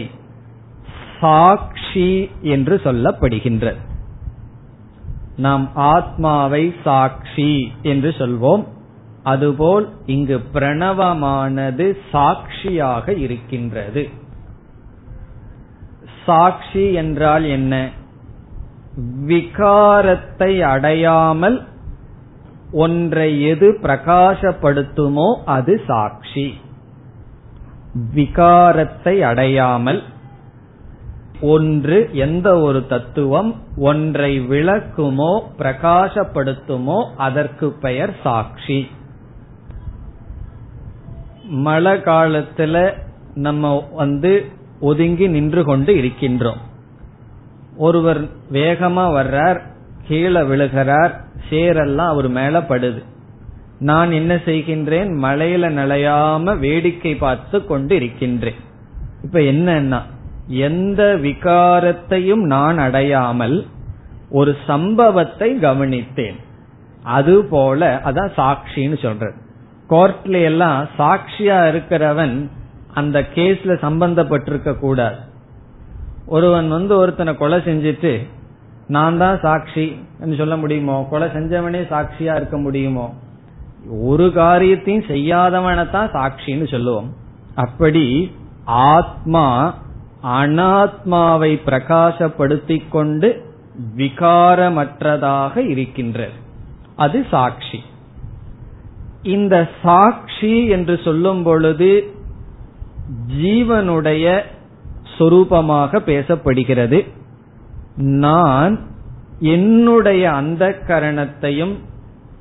சாட்சி 1.21 2.11
என்று 2.41 2.77
சொல்லப்படுகின்றது. 2.85 3.81
நாம் 5.41 5.65
ஆத்மாவை 5.75 6.65
சாட்சி 6.85 7.53
என்று 7.83 8.11
சொல்வோம். 8.19 8.65
அதுபோல் 9.23 9.87
இங்கு 10.07 10.37
பிரணவமானது 10.55 11.87
சாட்சியாக 12.13 13.15
இருக்கின்றது. 13.15 14.05
சாட்சி 16.27 16.85
என்றால் 16.93 17.47
என்ன? 17.57 17.75
விகாரத்தை 19.29 20.53
அடையாமல் 20.69 21.59
ஒன்றை 22.73 23.31
எது 23.43 23.69
பிரகாசப்படுத்துமோ 23.83 25.29
அது 25.45 25.75
சாட்சி. 25.87 26.47
விகாரத்தை 28.15 29.15
அடையாமல் 29.21 30.01
ஒன்று 31.41 32.09
எந்த 32.13 32.61
ஒரு 32.61 32.87
தத்துவம் 32.87 33.63
ஒன்றை 33.77 34.41
விளக்குமோ 34.41 35.43
பிரகாசப்படுத்துமோ 35.59 37.07
அதற்கு 37.17 37.73
பெயர் 37.73 38.17
சாட்சி. 38.23 38.91
மழை 41.45 41.93
காலத்துல 41.93 42.93
நம்ம 43.35 43.89
வந்து 43.93 44.45
ஒதுங்கி 44.81 45.29
நின்று 45.29 45.65
கொண்டு 45.65 45.95
இருக்கின்றோம். 45.95 46.61
ஒருவர் 47.77 48.25
வேகமா 48.53 49.05
வர்றார் 49.13 49.61
கீழே 50.09 50.41
விழுகிறார் 50.41 51.13
சேரெல்லாம் 51.51 52.07
அவர் 52.07 52.29
மேல 52.29 52.61
படுது. 52.61 53.05
நான் 53.79 54.13
என்ன 54.13 54.35
செய்கின்றேன்? 54.35 55.11
மழையில 55.23 55.69
நலையாம 55.73 56.59
வேடிக்கை 56.59 57.15
பார்த்து 57.15 57.67
கொண்டு 57.67 57.97
இருக்கின்றேன். 57.97 58.55
இப்ப 59.23 59.39
என்னன்னா 59.39 60.03
எந்த 60.51 61.03
விகாரத்தையும் 61.23 62.45
நான் 62.55 62.79
அடையாமல் 62.79 63.67
ஒரு 64.31 64.57
சம்பவத்தை 64.67 65.59
கவனித்தேன். 65.59 66.39
அதுபோல 67.03 68.01
அதான் 68.05 68.33
சாட்சின்னு 68.37 69.03
சொல்றது 69.03 69.35
கோர்ட்ல 69.89 70.43
எல்லாம் 70.43 70.87
சாட்சியா 70.99 71.59
இருக்கிறவன் 71.73 72.49
அந்த 72.95 73.21
கேஸ்ல 73.35 73.73
சம்பந்தப்பட்டிருக்க 73.87 74.79
கூடாது. 74.79 75.17
ஒருவன் 76.27 76.69
வந்து 76.69 76.97
ஒருத்தனை 76.97 77.37
கொலை 77.37 77.59
செஞ்சுட்டு 77.59 78.27
நான் 78.87 79.19
தான் 79.19 79.39
சாட்சி 79.43 80.07
சொல்ல 80.37 80.57
முடியுமோ? 80.57 81.07
கொலை 81.11 81.29
செஞ்சவனே 81.29 81.83
சாட்சியா 81.93 82.35
இருக்க 82.37 82.59
முடியுமோ? 82.59 83.15
ஒரு 84.01 84.33
காரியத்தையும் 84.33 85.09
செய்யாதவனை 85.09 85.91
தான் 85.91 86.11
சாட்சின்னு 86.11 86.71
சொல்லுவோம். 86.71 87.13
அப்படி 87.55 88.37
ஆத்மா 88.65 89.75
அனாத்மாவை 90.23 91.61
பிரகாசப்படுத்திக் 91.67 92.89
கொண்டு 92.89 93.55
விகாரமற்றதாக 93.97 95.57
இருக்கின்றது. 95.57 96.33
அது 96.97 97.27
சாட்சி. 97.31 97.83
இந்த 99.23 99.69
சாட்சி 99.83 100.67
என்று 100.67 101.01
சொல்லும் 101.05 101.43
பொழுது 101.43 102.15
ஜீவனுடைய 103.41 104.43
சொரூபமாக 105.19 105.99
பேசப்படுகிறது. 106.07 107.09
நான் 107.97 108.81
என்னுடைய 109.39 110.31
அந்த 110.31 110.79
கரணத்தையும் 110.87 111.79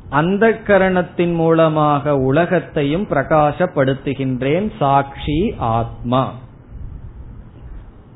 அந்த 0.10 0.50
கரணத்தின் 0.50 1.36
மூலமாக 1.36 2.18
உலகத்தையும் 2.18 3.08
பிரகாசப்படுத்துகின்றேன் 3.08 4.72
சாட்சி 4.80 5.56
ஆத்மா. 5.58 6.34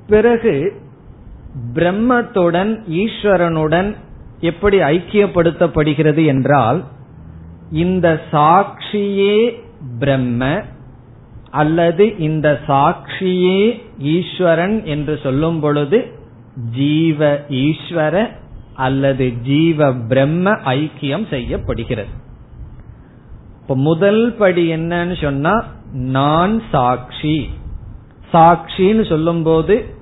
பிறகு 0.08 0.82
பிரம்மத்துடன் 1.74 2.80
ஈஸ்வரனுடன் 2.88 3.96
எப்படி 4.40 4.80
ஐக்கியப்படுத்தப்படுகிறது 4.80 6.26
என்றால் 6.26 6.84
இந்த 7.72 8.22
சாட்சியே 8.32 9.60
பிரம்ம 10.00 10.62
அல்லது 11.50 12.18
இந்த 12.18 12.60
சாட்சியே 12.68 13.82
ஈஸ்வரன் 13.98 14.84
என்று 14.84 15.20
சொல்லும் 15.24 15.60
பொழுது 15.60 16.12
ஜீவ 16.76 17.40
ஈஸ்வர 17.50 18.30
அல்லது 18.74 19.34
ஜீவ 19.42 19.94
பிரம்ம 19.94 20.52
ஐக்கியம் 20.52 21.30
செய்யப்படுகிறது. 21.30 22.10
இப்ப 23.62 23.76
முதல் 23.76 24.36
படி 24.38 24.74
என்னன்னு 24.74 25.22
சொன்னா 25.22 25.66
நான் 25.94 26.62
சாட்சி. 26.72 27.50
சாட்சின்னு 28.34 29.10
சொல்லும் 29.10 29.44
போது 29.44 29.93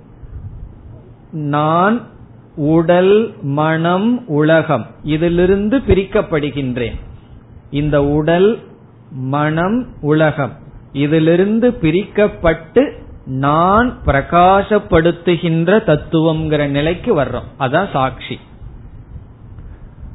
நான் 1.32 2.02
உடல் 2.56 3.34
மனம் 3.42 4.28
உலகம் 4.28 4.86
இதிலிருந்து 5.04 5.78
பிரிக்கப்படுகின்றேன். 5.78 6.96
இந்த 7.70 8.04
உடல் 8.04 8.60
மனம் 9.12 9.88
உலகம் 10.02 10.52
இதிலிருந்து 10.94 11.70
பிரிக்கப்பட்டு 11.72 12.92
நான் 13.26 13.98
பிரகாசப்படுத்துகின்ற 14.06 15.84
தத்துவம்ங்கிற 15.84 16.68
நிலைக்கு 16.68 17.22
வர்றோம். 17.22 17.48
அதான் 17.60 17.92
சாட்சி. 17.92 18.40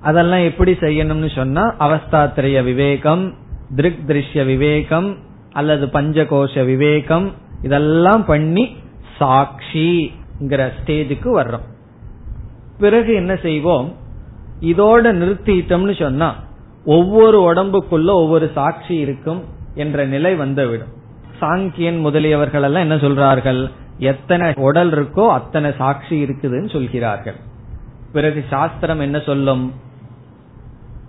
அதெல்லாம் 0.01 0.41
எப்படி 0.41 0.73
செய்யணும்னு 0.73 1.35
சொன்னா 1.35 1.75
அவஸ்தாத்திரைய 1.79 2.65
விவேகம் 2.65 3.35
திருக் 3.77 3.99
திருஷ்ய 4.07 4.45
விவேகம் 4.45 5.17
அல்லது 5.53 5.87
பஞ்சகோஷ 5.87 6.65
விவேகம் 6.65 7.33
இதெல்லாம் 7.63 8.25
பண்ணி 8.25 8.77
சாட்சி. 9.19 10.13
ஸ்டேஜுக்கு 10.41 11.41
வர்றோம். 11.41 11.67
பிறகு 12.79 13.15
என்ன 13.15 13.37
செய்வோம்? 13.37 13.93
இதோட 14.61 15.13
நிறுத்திட்டோம்னு 15.15 15.99
சொன்னா 15.99 16.35
ஒவ்வொரு 16.85 17.53
உடம்புக்குள்ள 17.53 18.07
ஒவ்வொரு 18.07 18.51
சாட்சி 18.55 18.95
இருக்கும் 18.95 19.45
என்ற 19.75 20.07
நிலை 20.07 20.35
வந்துவிடும். 20.35 20.89
சாங்கியன் 21.41 22.01
முதலியவர்கள் 22.01 22.63
எல்லாம் 22.63 22.83
என்ன 22.83 22.97
சொல்றார்கள்? 22.97 23.71
எத்தனை 23.99 24.53
உடல் 24.57 24.93
இருக்கோ 24.93 25.29
அத்தனை 25.29 25.73
சாட்சி 25.79 26.25
இருக்குதுன்னு 26.25 26.71
சொல்கிறார்கள். 26.71 27.37
பிறகு 28.13 28.45
சாஸ்திரம் 28.49 29.01
என்ன 29.01 29.19
சொல்லும்? 29.19 29.73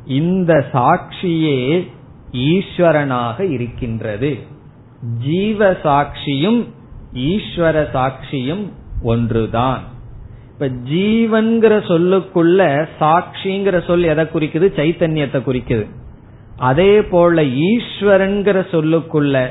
இந்த 0.05 0.65
சாட்சியே 0.73 1.87
ஈஸ்வரனாக 2.31 3.39
இருக்கின்றது. 3.39 4.37
ஜீவ 5.19 5.71
சாட்சியும் 5.71 6.67
ஈஸ்வர 7.13 7.87
சாட்சியும் 7.93 8.69
ஒன்றுதான். 9.01 9.81
இப்ப 10.53 10.65
ஜீவன்கிற 10.65 11.73
சொல்லுக்குள்ள 11.81 12.87
சாட்சிங்கிற 12.99 13.85
சொல் 13.85 14.03
எதை 14.03 14.25
குறிக்குது? 14.25 14.79
சைத்தன்யத்தை 14.79 15.41
குறிக்குது. 15.41 15.85
அதே 16.57 17.03
போல 17.03 17.41
ஈஸ்வரன்கிற 17.41 18.65
சொல்லுக்குள்ள 18.71 19.47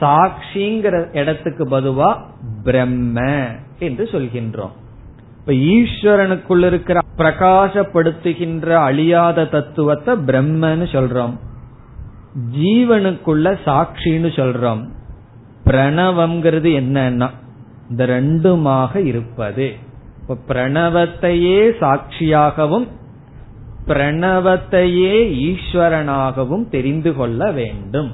சாட்சிங்கிற 0.00 1.16
இடத்துக்கு 1.16 1.68
பதுவா 1.68 2.22
பிரம்ம 2.64 3.46
என்று 3.78 4.08
சொல்கின்றோம். 4.12 4.70
இப்ப 5.40 5.52
ஈஸ்வரனுக்குள்ள 5.52 6.66
இருக்கிற 6.66 7.00
பிரகாசப்படுத்துகின்ற 7.18 8.68
அழியாத 8.68 9.44
தத்துவத்தை 9.44 10.14
பிரம்மன்னு 10.14 10.86
சொல்றோம். 10.92 11.38
ஜீவனுக்குள்ள 12.56 13.58
சாட்சின்னு 13.64 14.30
சொல்றோம். 14.34 14.88
பிரணவம்ங்கிறது 15.64 16.68
என்னன்னா 16.80 17.30
இந்த 17.90 18.06
ரெண்டுமாக 18.06 18.96
இருப்பது. 18.96 19.74
இப்ப 20.20 20.54
பிரணவத்தையே 20.54 21.70
சாட்சியாகவும் 21.80 22.88
பிரணவத்தையே 23.86 25.32
ஈஸ்வரனாகவும் 25.48 26.68
தெரிந்து 26.68 27.14
கொள்ள 27.14 27.52
வேண்டும். 27.52 28.12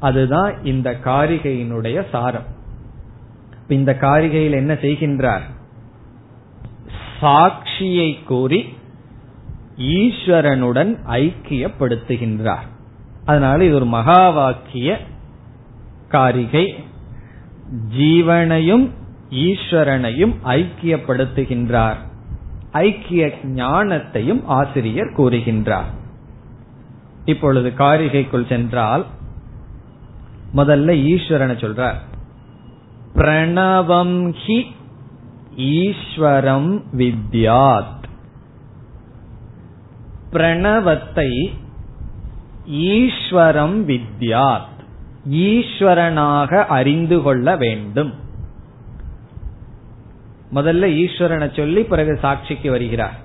அதுதான் 0.00 0.64
இந்த 0.64 0.98
காரிகையினுடைய 1.04 2.04
சாரம். 2.12 2.44
இந்த 3.68 3.96
காரிகையில் 4.00 4.50
என்ன 4.50 4.74
செய்கின்றார்? 4.74 5.42
சாட்சியை 7.20 8.24
கூறி 8.24 8.76
ஈஸ்வரனுடன் 9.78 10.96
ஐக்கியப்படுத்துகின்றார். 11.08 12.68
அதனால 13.24 13.64
இது 13.64 13.74
ஒரு 13.74 13.84
மகா 13.84 14.30
வாக்கிய 14.30 14.98
காரிகை. 16.08 16.84
ஜீவனையும் 17.96 18.90
ஈஸ்வரனையும் 19.30 20.34
ஐக்கியப்படுத்துகின்றார். 20.44 21.96
ஐக்கிய 22.72 23.38
ஞானத்தையும் 23.42 24.42
ஆசிரியர் 24.44 25.12
கூறுகின்றார். 25.16 25.90
இப்பொழுது 27.24 27.72
காரிகைக்குள் 27.78 28.48
சென்றால் 28.48 29.06
முதல்ல 30.56 30.90
ஈஸ்வரனை 30.90 31.56
சொல்றார். 31.56 31.96
பிரணவம் 33.14 34.34
ஹி 34.46 34.64
ஈஸ்வரம் 35.56 36.84
வித்யாத். 36.96 38.02
பிரணவத்தை 40.32 41.50
ஈஸ்வரம் 42.66 43.88
வித்யாத். 43.88 44.70
ஈஸ்வரனாக 45.30 46.64
அறிந்து 46.64 47.22
கொள்ள 47.22 47.56
வேண்டும். 47.56 48.14
முதல்ல 50.54 51.04
ஈஸ்வரனை 51.04 51.56
சொல்லி 51.56 51.82
பிறகு 51.82 52.18
சாட்சிக்கு 52.22 52.70
வருகிறார். 52.70 53.16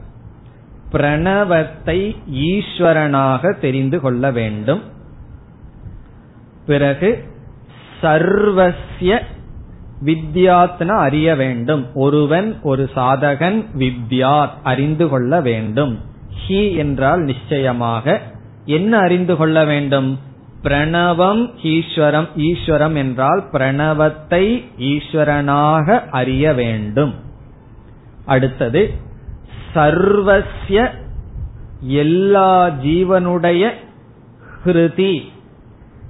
பிரணவத்தை 0.91 2.15
ஈஸ்வரனாக 2.31 3.59
தெரிந்து 3.59 3.99
கொள்ள 3.99 4.31
வேண்டும். 4.31 4.81
பிறகு 6.65 7.23
சர்வசிய 8.01 9.21
வித்யாத்ன 10.05 10.87
அறிய 10.87 11.35
வேண்டும். 11.35 11.93
ஒருவன் 11.93 12.61
ஒரு 12.61 12.89
சாதகன் 12.95 13.65
வித்யாத் 13.77 14.51
அறிந்து 14.63 15.09
கொள்ள 15.09 15.41
வேண்டும். 15.41 15.99
ஹி 16.47 16.75
என்றால் 16.75 17.21
நிச்சயமாக 17.21 18.21
என்ன 18.65 18.97
அறிந்து 18.97 19.35
கொள்ள 19.35 19.65
வேண்டும்? 19.65 20.19
பிரணவம் 20.63 21.41
ஈஸ்வரம் 21.61 22.27
ஈஸ்வரம் 22.35 22.95
என்றால் 22.95 23.41
பிரணவத்தை 23.51 24.43
ஈஸ்வரனாக 24.77 25.97
அறிய 26.09 26.53
வேண்டும். 26.53 27.13
அடுத்தது 28.25 28.81
சர்வசிய 29.73 30.77
எல்லா 32.01 32.51
ஜீவனுடைய 32.67 33.63
ஹிருதி. 34.63 35.15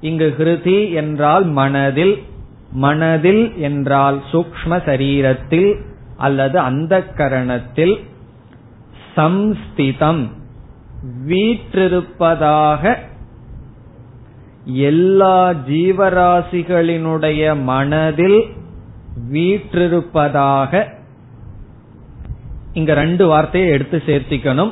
இங்கு 0.01 0.27
ஹிருதி 0.37 0.79
என்றால் 0.93 1.45
மனதில் 1.59 2.15
மனதில் 2.71 3.57
என்றால் 3.57 4.17
சூக்ம 4.31 4.79
சரீரத்தில் 4.87 5.69
அல்லது 6.17 6.59
அந்த 6.59 6.93
கரணத்தில் 7.17 7.95
சம்ஸ்திதம் 9.15 10.23
வீற்றிருப்பதாக 11.27 12.95
எல்லா 14.73 15.49
ஜீவராசிகளினுடைய 15.49 17.61
மனதில் 17.61 18.45
வீற்றிருப்பதாக 19.31 20.87
இங்க 22.73 22.93
ரெண்டு 22.93 23.27
வார்த்தையை 23.27 23.69
எடுத்து 23.69 24.03
சேர்த்திக்கணும். 24.05 24.71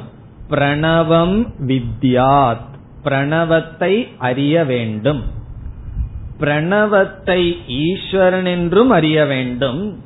பிரணவம் 0.50 1.48
வித்யாத். 1.68 2.66
பிரணவத்தை 3.04 4.08
அறிய 4.18 4.66
வேண்டும். 4.66 5.24
பிரணவத்தை 6.40 7.54
ஈஸ்வரன் 7.68 8.46
என்றும் 8.46 8.90
அறிய 8.90 9.26
வேண்டும். 9.26 10.04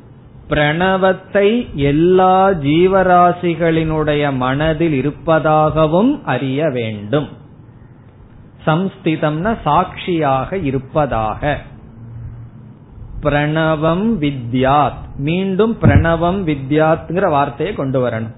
பிரணவத்தை 0.50 1.74
எல்லா 1.74 2.50
ஜீவராசிகளினுடைய 2.50 4.36
மனதில் 4.36 4.94
இருப்பதாகவும் 4.94 6.26
அறிய 6.26 6.70
வேண்டும். 6.70 7.28
சம்ஸ்திதம்னா 8.70 9.58
சாட்சியாக 9.64 10.58
இருப்பதாக. 10.58 11.58
பிரணவம் 13.22 14.18
வித்யாத். 14.20 15.16
மீண்டும் 15.18 15.78
பிரணவம் 15.82 16.44
வித்யாத்ங்கிற 16.48 17.30
வார்த்தையை 17.30 17.76
கொண்டு 17.76 18.10
வரணும். 18.10 18.36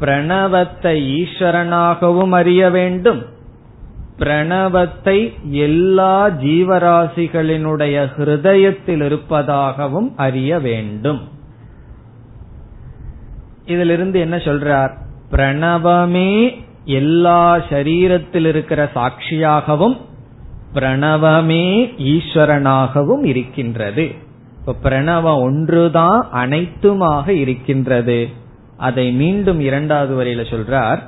பிரணவத்தை 0.00 1.22
ஈஸ்வரனாகவும் 1.22 2.30
அறிய 2.30 2.70
வேண்டும். 2.70 3.22
பிரணவத்தை 4.18 5.32
எல்லா 5.50 6.28
ஜீவராசிகளினுடைய 6.28 8.08
ஹிருதயத்தில் 8.16 9.04
இருப்பதாகவும் 9.04 10.16
அறிய 10.16 10.58
வேண்டும். 10.58 11.28
இதிலிருந்து 13.66 14.20
என்ன 14.20 14.36
சொல்றார்? 14.36 14.96
பிரணவமே 15.30 16.64
எல்லா 16.84 17.56
சரீரத்தில் 17.56 18.46
இருக்கிற 18.46 18.90
சாட்சியாகவும் 18.94 20.00
பிரணவமே 20.74 21.92
ஈஸ்வரனாகவும் 21.98 23.24
இருக்கின்றது. 23.24 24.14
இப்ப 24.58 24.90
பிரணவம் 24.90 25.40
ஒன்றுதான் 25.40 26.28
அனைத்துமாக 26.32 27.28
இருக்கின்றது. 27.28 28.28
அதை 28.76 29.12
மீண்டும் 29.12 29.60
இரண்டாவது 29.60 30.24
வரையில 30.24 30.36
சொல்றார். 30.36 30.98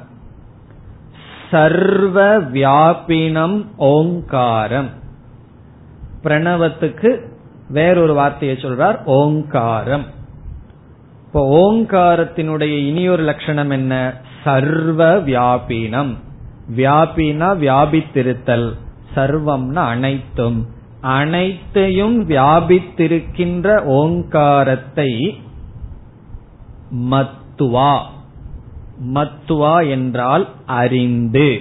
சர்வ 1.50 2.38
வியாபினம் 2.38 3.70
ஓங்காரம். 3.76 4.88
பிரணவத்துக்கு 6.22 7.20
வேறொரு 7.68 8.14
வார்த்தையை 8.14 8.56
சொல்றார் 8.56 9.04
ஓங்காரம். 9.04 10.04
இப்போ 11.26 11.70
ஓங்காரத்தினுடைய 11.70 12.86
இனியொரு 12.86 13.22
லட்சணம் 13.22 13.70
என்ன? 13.70 14.20
சர்வ 14.44 15.18
வியாபினம் 15.18 16.18
வியாபினா 16.76 17.48
வியாபித்திருத்தல். 17.56 18.72
சர்வம்னா 19.14 19.74
அனைத்தும். 19.74 20.66
அனைத்தையும் 21.00 22.28
வியாபித்திருக்கின்ற 22.28 23.80
ஓங்காரத்தை 23.80 25.40
மத்துவா. 27.10 28.00
மத்துவா 29.14 29.88
என்றால் 29.88 30.48
அறிந்து. 30.66 31.60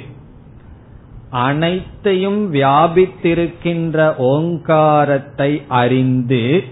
அனைத்தையும் 1.30 2.54
வியாபித்திருக்கின்ற 2.54 4.16
ஓங்காரத்தை 4.16 5.62
அறிந்து. 5.68 6.64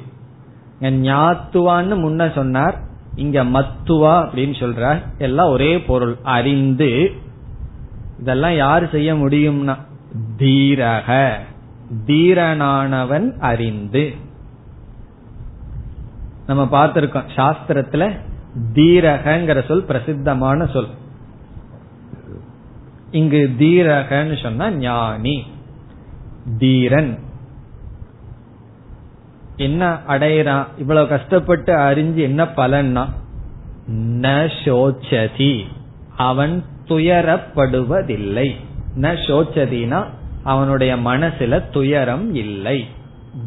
ஞாத்துவான்னு 0.79 1.95
முன்ன 2.03 2.33
சொன்னார். 2.33 2.89
இங்க 3.15 3.43
மத்துவா 3.43 4.25
அப்படின்னு 4.25 4.53
சொல்ற 4.59 5.01
எல்லாம் 5.17 5.49
ஒரே 5.49 5.81
பொருள். 5.81 6.17
அறிந்து 6.23 7.11
இதெல்லாம் 8.19 8.55
யாரு 8.55 8.89
செய்ய 8.91 9.15
முடியும்னா 9.15 9.77
தீரக. 10.37 11.33
தீரனானவன் 12.05 13.39
அறிந்து. 13.39 14.13
நம்ம 16.47 16.63
பார்த்திருக்கோம் 16.63 17.29
சாஸ்திரத்துல 17.35 18.19
தீரகங்கிற 18.73 19.65
சொல் 19.67 19.83
பிரசித்தமான 19.83 20.65
சொல். 20.65 20.87
இங்கு 23.11 23.55
தீரகன்னு 23.59 24.41
சொன்னா 24.41 24.71
ஞானி. 24.71 25.45
தீரன். 26.57 27.19
என்ன 29.57 29.99
அடையிறான் 30.07 30.65
இவ்வளவு 30.77 31.07
கஷ்டப்பட்டு 31.07 31.75
அறிஞ்சு 31.75 32.15
என்ன 32.15 32.43
பலன்னா 32.43 33.07
ந 33.93 34.51
சோச்சதி. 34.63 35.65
அவன் 36.17 36.63
துயரப்படுவதில்லை. 36.87 38.55
ந 38.99 39.17
சோச்சதினா 39.27 40.05
அவனுடைய 40.43 40.95
மனசுல 40.95 41.69
துயரம் 41.71 42.35
இல்லை. 42.35 42.85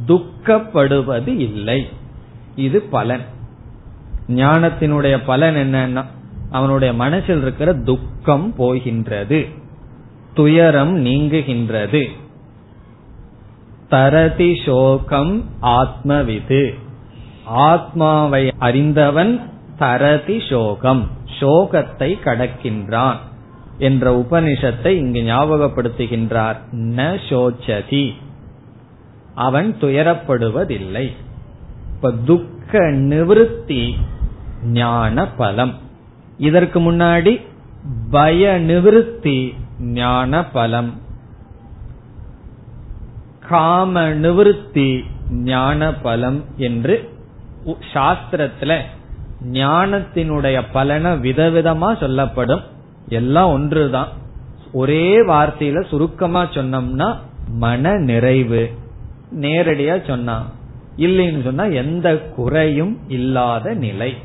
துக்கப்படுவது 0.07 1.27
இல்லை. 1.27 1.89
இது 2.57 2.83
பலன். 2.83 3.21
ஞானத்தினுடைய 4.29 5.21
பலன் 5.27 5.55
என்னன்னா 5.55 6.05
அவனுடைய 6.51 6.95
மனசில் 6.95 7.41
இருக்கிற 7.41 7.75
துக்கம் 7.75 8.55
போகின்றது. 8.55 9.47
துயரம் 10.35 11.05
நீங்குகின்றது. 11.05 12.09
தரதி 13.89 14.61
சோகம் 14.67 15.45
ஆத்மவிது. 15.63 16.75
ஆத்மாவை 17.45 18.53
அறிந்தவன் 18.59 19.51
தரதி 19.79 20.43
சோகம் 20.49 21.11
சோகத்தை 21.41 22.15
கடக்கின்றான் 22.25 23.17
என்ற 23.79 24.27
உபனிஷத்தை 24.27 24.87
இங்கு 24.87 25.21
ஞாபகப்படுத்துகின்றார். 25.21 26.57
ந 26.73 27.19
சோச்சதி. 27.29 28.15
அவன் 29.35 29.77
துயரப்படுவதில்லை. 29.81 31.13
இப்ப 31.95 32.13
துக்க 32.13 32.79
நிவிருத்தி 32.79 33.95
ஞான 34.65 35.27
பலம். 35.29 35.75
இதற்கு 36.39 36.93
முன்னாடி 36.93 37.43
பய 38.11 38.61
நிவிருத்தி 38.61 39.55
ஞான 39.81 40.45
பலம். 40.45 41.03
காம 43.49 44.11
நிவர்த்தி 44.11 45.05
ஞான 45.31 45.95
பலம் 45.95 46.45
என்று 46.57 47.13
சாஸ்திரத்துல 47.95 48.81
ஞானத்தினுடைய 49.53 50.63
பலனை 50.73 51.13
விதவிதமா 51.13 52.01
சொல்லப்படும். 52.01 52.61
எல்லாம் 53.09 53.51
ஒன்றுதான். 53.51 54.09
ஒரே 54.73 55.27
வார்த்தையில 55.27 55.89
சுருக்கமா 55.89 56.45
சொன்னோம்னா 56.45 57.17
மன 57.49 57.95
நிறைவு. 57.95 58.71
நேரடியா 59.41 60.07
சொன்னா. 60.07 60.47
இல்லைன்னு 60.99 61.43
சொன்னா 61.43 61.65
எந்த 61.65 62.19
குறையும் 62.19 62.99
இல்லாத 63.09 63.75
நிலை. 63.75 64.17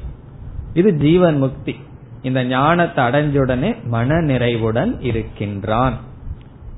இது 0.73 0.93
ஜீவன் 0.93 1.37
முக்தி. 1.37 1.75
இந்த 2.21 2.43
ஞானத்தை 2.43 3.05
அடைஞ்சுடனே 3.05 3.83
மன 3.83 4.21
நிறைவுடன் 4.21 5.01
இருக்கின்றான். 5.01 5.97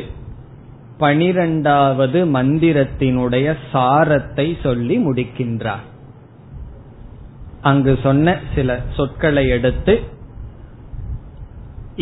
பனிரெண்டாவது 0.98 2.18
மந்திரத்தினுடைய 2.26 3.46
சாரத்தை 3.72 4.46
சொல்லி 4.62 4.96
முடிக்கின்றார் 4.98 5.86
அங்கு 7.62 7.98
சொன்ன 8.02 8.36
சில 8.54 8.78
சொற்களை 8.96 9.44
எடுத்து 9.48 9.94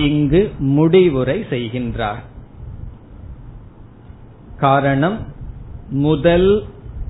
இங்கு 0.08 0.52
முடிவுரை 0.60 1.46
செய்கின்றார். 1.50 2.24
காரணம் 4.58 5.18
முதல் 5.90 6.64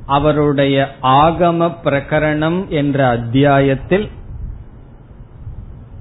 அவருடைய 0.06 0.96
ஆகம 1.02 1.72
பிரகரணம் 1.84 2.68
என்ற 2.68 3.08
அத்தியாயத்தில் 3.08 4.08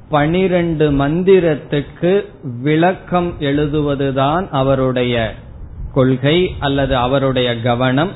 பனிரெண்டு 0.09 0.91
மந்திரத்துக்கு 0.91 2.25
விளக்கம் 2.63 3.35
எழுதுவதுதான் 3.41 4.49
அவருடைய 4.51 5.35
கொள்கை 5.93 6.55
அல்லது 6.61 6.97
அவருடைய 6.97 7.61
கவனம். 7.61 8.11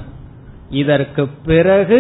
இதற்கு 0.70 1.26
பிறகு 1.26 1.98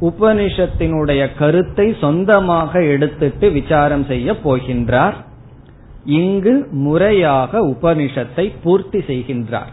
உபனிஷத்தினுடைய 0.00 1.28
கருத்தை 1.38 1.96
சொந்தமாக 2.00 2.84
எடுத்துட்டு 2.84 3.50
விசாரம் 3.50 4.04
செய்ய 4.04 4.32
போகின்றார். 4.44 5.14
இங்கு 6.04 6.68
முறையாக 6.70 7.60
உபனிஷத்தை 7.60 8.54
பூர்த்தி 8.62 8.98
செய்கின்றார். 8.98 9.72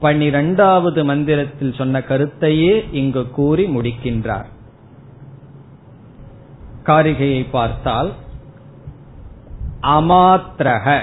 பன்னிரெண்டாவது 0.00 1.04
மந்திரத்தில் 1.04 1.74
சொன்ன 1.74 1.98
கருத்தையே 1.98 2.84
இங்கு 2.92 3.30
கூறி 3.30 3.66
முடிக்கின்றார். 3.66 4.44
காரிகையை 6.86 7.46
பார்த்தால் 7.50 8.12
அமாத்திரக 9.82 11.00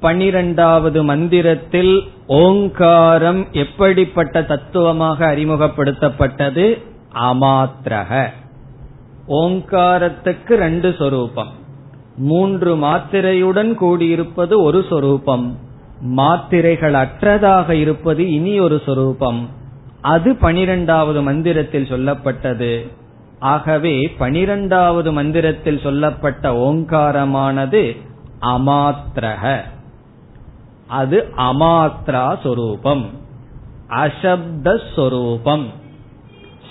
பனிரெண்டாவது 0.00 1.04
மந்திரத்தில் 1.04 2.08
ஓங்காரம் 2.26 3.46
எப்படிப்பட்ட 3.52 4.42
தத்துவமாக 4.42 5.34
அறிமுகப்படுத்தப்பட்டது? 5.34 6.82
அமாத்திரக 7.14 8.30
ஓங்காரத்துக்கு 9.28 10.54
ரெண்டு 10.54 10.94
சொரூபம். 10.98 11.64
மூன்று 12.16 12.76
மாத்திரையுடன் 12.76 13.76
கூடியிருப்பது 13.80 14.62
ஒரு 14.62 14.84
சொரூபம். 14.88 15.58
மாத்திரைகள் 16.00 16.92
அற்றதாக 16.92 17.70
இருப்பது 17.70 18.32
இனி 18.32 18.60
ஒரு 18.60 18.82
சொரூபம். 18.86 19.48
அது 20.00 20.36
பனிரெண்டாவது 20.36 21.22
மந்திரத்தில் 21.22 21.84
சொல்லப்பட்டது. 21.84 22.90
ஆகவே 23.38 24.14
பனிரெண்டாவது 24.18 25.12
மந்திரத்தில் 25.12 25.80
சொல்லப்பட்ட 25.82 26.52
ஓங்காரமானது 26.52 27.96
அமாத்திரக 28.40 29.60
அது 30.86 31.28
அமாத்ரா 31.36 32.36
சொரூபம். 32.42 33.06
அசப்த 33.88 34.80
சொரூபம். 34.94 35.66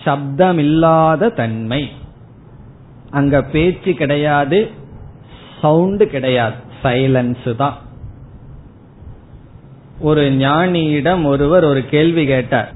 சப்தமில்லாத 0.06 1.36
தன்மை. 1.36 1.90
அங்க 3.12 3.42
பேச்சு 3.42 3.94
கிடையாது. 3.94 4.84
சவுண்டு 5.66 6.06
கிடையாது. 6.08 6.56
சைலன்ஸ் 6.84 7.56
தான். 7.56 7.78
ஒரு 10.00 10.24
ஞானியிடம் 10.40 11.24
ஒருவர் 11.26 11.64
ஒரு 11.64 11.82
கேள்வி 11.86 12.24
கேட்டார். 12.26 12.72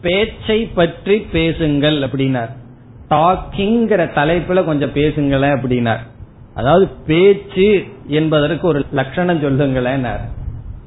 பேச்சை 0.00 0.58
பற்றி 0.78 1.16
பேசுங்கள் 1.32 1.98
அப்படின்னார். 1.98 2.52
டாக்கிங்கிற 3.10 4.02
தலைப்புல 4.18 4.64
கொஞ்சம் 4.64 4.94
பேசுங்களேன் 4.94 5.56
அப்படின்னார். 5.56 6.02
அதாவது 6.54 6.86
பேச்சு 7.06 7.68
என்பதற்கு 8.06 8.66
ஒரு 8.66 8.80
லட்சணம் 8.92 9.40
சொல்லுங்களேன் 9.40 10.06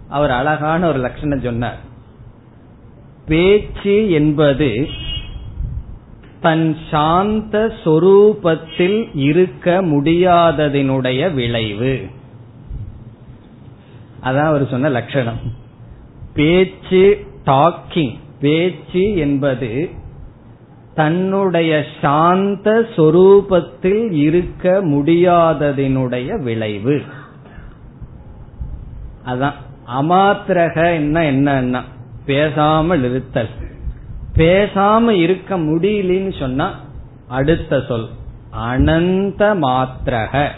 அவர் 0.09 0.31
அழகான 0.31 0.87
ஒரு 0.87 0.99
லட்சணம் 0.99 1.45
சொன்னார். 1.47 1.79
பேச்சு 3.25 3.95
என்பது 4.11 4.69
தன் 6.41 6.77
சாந்த 6.91 7.73
சொரூபத்தில் 7.83 9.09
இருக்க 9.13 9.83
முடியாததினுடைய 9.83 11.33
விளைவு. 11.33 12.01
அதான் 14.23 14.43
அவர் 14.43 14.67
சொன்ன 14.67 14.89
லட்சணம். 14.89 15.39
பேச்சு 16.33 17.25
டாக்கிங் 17.45 18.17
பேச்சு 18.39 19.17
என்பது 19.17 19.89
தன்னுடைய 20.95 21.85
சாந்த 22.01 22.87
சொரூபத்தில் 22.95 24.11
இருக்க 24.11 24.85
முடியாததினுடைய 24.85 26.41
விளைவு. 26.41 27.01
அதான். 29.25 29.53
அமாத்திரக 29.99 30.93
என்ன 30.93 31.31
என்னன்னா 31.31 31.81
பேசாமல் 32.25 33.03
இருத்தல். 33.03 33.60
பேசாம 34.41 35.09
இருக்க 35.09 35.57
முடியலன்னு 35.57 36.39
சொன்னா 36.39 36.73
அடுத்த 37.27 37.81
சொல் 37.87 38.07
அனந்த 38.69 39.55
மாத்திரக. 39.55 40.49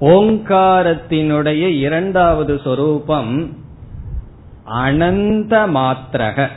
ஓங்காரத்தினுடைய 0.00 1.78
இரண்டாவது 1.78 2.60
சொரூபம் 2.64 3.56
அனந்த 4.64 5.66
மாத்திரக. 5.66 6.48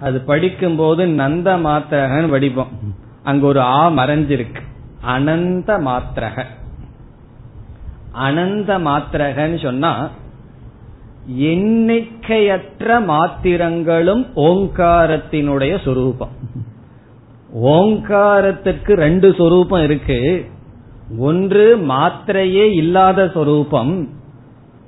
அது 0.00 0.20
படிக்கும் 0.20 0.76
போது 0.76 1.06
நந்த 1.06 1.56
மாத்திரகன்னு 1.56 2.30
படிப்போம். 2.30 2.68
அங்க 3.22 3.46
ஒரு 3.46 3.60
ஆ 3.60 3.90
மறைஞ்சிருக்கு. 3.90 4.60
அனந்த 5.00 5.78
மாத்திரக. 5.78 6.46
அனந்த 8.12 8.78
மாத்திரகன்னு 8.78 9.62
சொன்னா 9.62 10.08
எண்ணிக்கையற்ற 11.28 13.04
மாத்திரங்களும் 13.04 14.26
ஓங்காரத்தினுடைய 14.36 15.84
சொரூபம். 15.84 16.28
ஓங்காரத்துக்கு 17.62 18.92
ரெண்டு 18.92 19.34
சொரூபம் 19.34 19.82
இருக்கு. 19.82 20.46
ஒன்று 21.18 21.76
மாத்திரையே 21.76 22.72
இல்லாத 22.72 23.30
சொரூபம் 23.34 24.08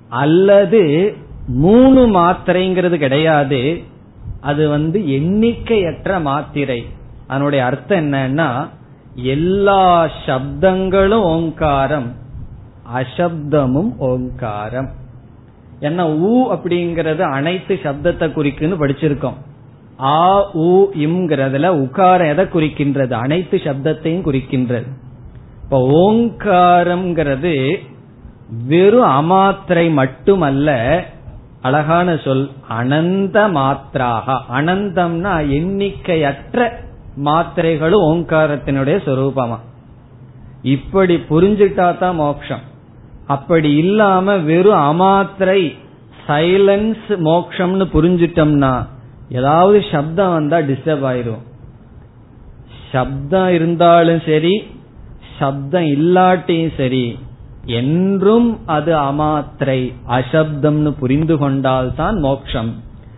அல்லது 0.08 1.14
மூணு 1.46 2.06
மாத்திரைங்கிறது 2.06 2.96
கிடையாது. 2.96 3.82
அது 4.40 4.68
வந்து 4.68 4.98
எண்ணிக்கையற்ற 4.98 6.20
மாத்திரை. 6.20 6.86
அதனுடைய 7.26 7.64
அர்த்தம் 7.64 8.12
என்னன்னா 8.12 8.68
எல்லா 9.14 10.08
சப்தங்களும் 10.26 11.22
ஓங்காரம் 11.22 12.12
அசப்தமும் 12.94 13.96
ஓங்காரம். 13.98 15.02
என்ன 15.80 16.08
ஊ 16.08 16.56
அப்படிங்கறது 16.56 17.20
அனைத்து 17.20 17.78
சப்தத்தை 17.82 18.26
குறிக்குன்னு 18.28 18.80
படிச்சிருக்கோம். 18.80 19.34
ஆ 20.00 20.50
ஊ 20.54 20.84
இம்ங்கிறதுல 20.94 21.66
உக்காரம் 21.84 22.28
எதை 22.28 22.44
குறிக்கின்றது? 22.44 23.10
அனைத்து 23.10 23.56
சப்தத்தையும் 23.56 24.26
குறிக்கின்றது. 24.26 24.86
இப்ப 25.64 25.88
ஓங்காரம்ங்கிறது 25.88 27.78
வெறும் 28.68 29.30
அமாத்திரை 29.30 29.92
மட்டுமல்ல 29.92 31.02
அழகான 31.62 32.16
சொல் 32.16 32.50
அனந்த 32.68 33.48
மாத்திராக. 33.48 34.40
அனந்தம்னா 34.52 35.32
எண்ணிக்கையற்ற 35.48 36.68
மாத்திரைகளும் 37.24 38.04
ஓங்காரத்தினுடைய 38.04 38.96
சொரூபமா. 39.06 39.58
இப்படி 40.62 41.16
புரிஞ்சுட்டா 41.16 41.98
தான் 41.98 42.14
மோக்ஷம். 42.14 42.60
அப்படி 43.26 43.70
இல்லாம 43.76 44.36
வெறும் 44.48 44.82
அமாத்திரை 44.90 45.60
சைலன்ஸ் 46.26 47.08
மோக்ஷம்னு 47.28 47.86
புரிஞ்சிட்டோம்னா 47.94 48.74
ஏதாவது 49.38 49.78
சப்தம் 49.90 50.32
வந்தா 50.32 50.58
டிஸ்டர்ப் 50.70 51.04
ஆயிரும். 51.10 51.42
சப்தம் 52.92 53.52
இருந்தாலும் 53.56 54.20
சரி 54.26 54.54
சப்தம் 55.38 55.86
இல்லாட்டியும் 55.94 56.74
சரி 56.76 57.06
என்றும் 57.80 58.48
அது 58.76 58.92
அமாத்திரை 59.10 59.80
அசப்தம்னு 60.18 60.90
புரிந்து 61.00 61.36
கொண்டால்தான் 61.38 62.16
மோக்ஷம். 62.26 62.70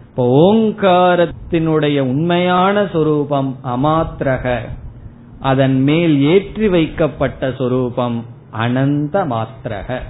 இப்போ 0.09 0.25
ஓங்காரத்தினுடைய 0.45 1.99
உண்மையான 2.13 2.87
சொரூபம் 2.93 3.51
அமாத்திரக 3.75 4.57
அதன் 5.51 5.77
மேல் 5.89 6.15
ஏற்றி 6.35 6.69
வைக்கப்பட்ட 6.69 7.51
சொரூபம். 7.59 8.17
அனந்த 8.51 9.25
மாத்திரக 9.25 10.01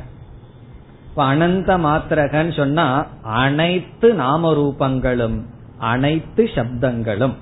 இப்ப 1.09 1.25
அனந்த 1.25 1.79
மாத்திரகன்னு 1.79 2.57
சொன்னா 2.57 3.07
அனைத்து 3.23 4.15
நாம 4.15 4.55
ரூபங்களும் 4.55 5.43
அனைத்து 5.79 6.51
சப்தங்களும். 6.55 7.33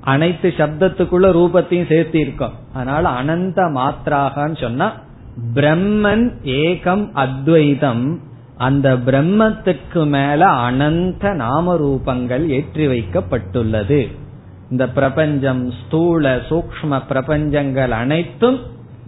அனைத்து 0.00 0.54
சப்தத்துக்குள்ள 0.56 1.26
ரூபத்தையும் 1.30 1.88
சேர்த்து 1.88 2.18
இருக்கோம். 2.18 2.52
அதனால 2.74 3.08
அனந்த 3.08 3.62
மாத்திராகன்னு 3.62 4.60
சொன்னா 4.60 4.92
பிரம்மன் 5.54 6.32
ஏகம் 6.42 7.10
அத்வைதம். 7.12 8.20
அந்த 8.56 8.94
பிரம்மத்துக்கு 8.94 10.06
மேல 10.06 10.46
அனந்த 10.46 11.32
நாம 11.32 11.76
ரூபங்கள் 11.76 12.46
ஏற்றி 12.46 12.86
வைக்கப்பட்டுள்ளது. 12.86 14.14
இந்த 14.70 14.88
பிரபஞ்சம் 14.88 15.70
ஸ்தூல 15.70 16.36
சூக்ம 16.36 17.02
பிரபஞ்சங்கள் 17.08 17.88
அனைத்தும் 17.88 18.58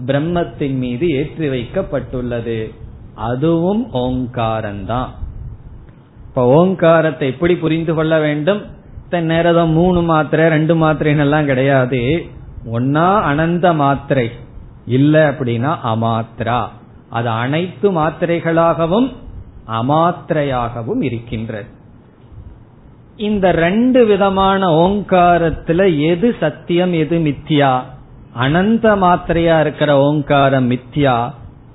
பிரம்மத்தின் 0.07 0.75
மீது 0.75 1.11
ஏற்றி 1.11 1.49
வைக்கப்பட்டுள்ளது. 1.49 2.75
அதுவும் 3.15 3.89
ஓங்காரம்தான் 3.93 5.09
இப்ப 6.29 6.47
ஓங்காரத்தை 6.47 7.29
எப்படி 7.29 7.57
புரிந்து 7.57 7.95
கொள்ள 7.95 8.19
வேண்டும்? 8.19 8.79
நேரம் 9.11 9.71
மூணு 9.71 10.03
மாத்திரை 10.03 10.49
ரெண்டு 10.49 10.75
மாத்திரைன்னெல்லாம் 10.75 11.45
கிடையாது. 11.45 12.27
ஒன்னா 12.73 13.21
அனந்த 13.21 13.75
மாத்திரை. 13.75 14.31
இல்ல 14.87 15.31
அப்படின்னா 15.31 15.77
அமாத்திரா. 15.85 16.67
அது 17.09 17.29
அனைத்து 17.29 17.93
மாத்திரைகளாகவும் 17.93 19.13
அமாத்திரையாகவும் 19.69 21.03
இருக்கின்றது. 21.03 21.67
இந்த 23.17 23.51
ரெண்டு 23.51 24.05
விதமான 24.05 24.69
ஓங்காரத்துல 24.69 25.99
எது 25.99 26.37
சத்தியம் 26.41 26.93
எது 26.93 27.19
மித்தியா 27.19 27.81
அனந்த 28.35 28.97
மாத்திரையா 28.97 29.61
இருக்கிற 29.61 29.99
ஓங்காரம் 29.99 30.71
மித்யா 30.71 31.31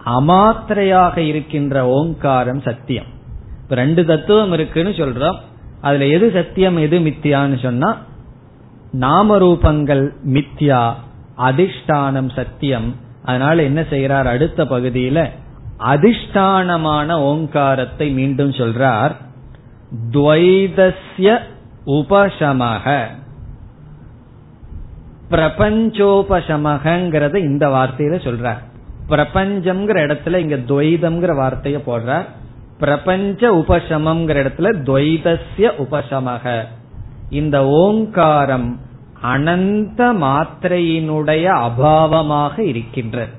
அமாத்திரையாக 0.06 1.18
இருக்கின்ற 1.18 1.86
ஓங்காரம் 1.88 2.62
சத்தியம். 2.62 3.06
இப்ப 3.64 3.76
ரெண்டு 3.76 4.06
தத்துவம் 4.06 4.52
இருக்குன்னு 4.52 4.90
சொல்றோம். 4.90 5.38
அதுல 5.82 6.06
எது 6.06 6.32
சத்தியம் 6.34 6.78
எது 6.78 7.00
மித்தியான்னு 7.00 7.62
சொன்னா 7.62 7.98
நாம 8.92 9.38
ரூபங்கள் 9.38 10.10
மித்யா 10.26 10.94
அதிஷ்டானம் 11.38 12.36
சத்தியம். 12.36 12.96
அதனால 13.24 13.64
என்ன 13.64 13.82
செய்யறார் 13.82 14.24
அடுத்த 14.24 14.64
பகுதியில 14.64 15.30
அதிஷ்டானமான 15.80 17.14
ஓங்காரத்தை 17.14 18.10
மீண்டும் 18.10 18.52
சொல்றார். 18.52 19.16
துவைதஸ்ய 20.12 21.40
உபசமக 21.86 23.06
பிரபஞ்சோபசமகங்கிறத 25.32 27.36
இந்த 27.36 27.68
வார்த்தையில 27.68 27.88
சொல்றார். 27.98 28.58
பிரபஞ்சம்ங்கிற 29.10 30.06
இடத்துல 30.06 30.38
இங்க 30.38 30.56
துவைதம்ங்கிற 30.56 31.42
வார்த்தைய 31.42 31.80
போடுறார். 31.88 32.26
பிரபஞ்ச 32.80 33.56
உபசமம்ங்கிற 33.56 34.44
இடத்துல 34.44 34.88
துவைதசிய 34.88 35.58
உபசமக. 35.58 36.64
இந்த 37.30 37.66
ஓங்காரம் 37.66 38.80
அனந்த 39.22 40.14
மாத்திரையினுடைய 40.14 41.68
அபாவமாக 41.68 42.60
இருக்கின்றது 42.60 43.32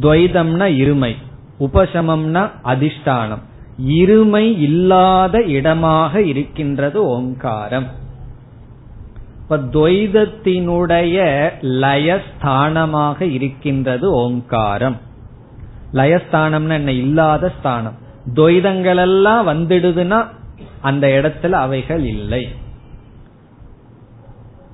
துவைதம்னா 0.00 0.82
இருமை 0.82 1.14
உபசமம்னா 1.60 2.50
அதிஷ்டானம். 2.64 3.40
இருமை 3.88 4.38
இல்லாத 4.38 5.42
இடமாக 5.42 6.22
இருக்கின்றது 6.22 7.04
ஓங்காரம். 7.04 7.86
இப்ப 9.50 9.78
துவைதத்தினுடைய 9.78 11.50
லயஸ்தானமாக 11.60 13.20
இருக்கின்றது 13.20 14.10
ஓங்காரம். 14.10 14.96
லயஸ்தானம்னு 15.92 16.72
என்ன? 16.72 16.92
இல்லாத 16.92 17.52
ஸ்தானம். 17.58 17.96
துவைதங்கள் 18.34 18.96
எல்லாம் 18.96 19.48
வந்துடுதுன்னா 19.48 20.26
அந்த 20.80 21.06
இடத்துல 21.06 21.50
அவைகள் 21.50 22.04
இல்லை. 22.04 22.48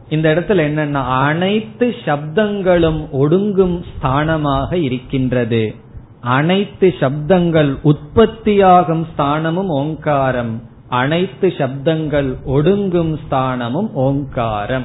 இந்த 0.08 0.34
இடத்துல 0.34 0.52
என்னன்னா 0.52 1.08
அனைத்து 1.08 1.94
சப்தங்களும் 2.04 3.08
ஒடுங்கும் 3.12 3.82
ஸ்தானமாக 3.92 4.72
இருக்கின்றது. 4.72 5.74
அனைத்து 6.20 6.94
சப்தங்கள் 7.00 7.78
உற்பத்தியாகும் 7.82 9.06
ஸ்தானமும் 9.18 9.66
ஓங்காரம். 9.66 10.62
அனைத்து 10.88 11.48
சப்தங்கள் 11.48 12.36
ஒடுங்கும் 12.46 13.18
ஸ்தானமும் 13.30 13.90
ஓங்காரம். 13.92 14.84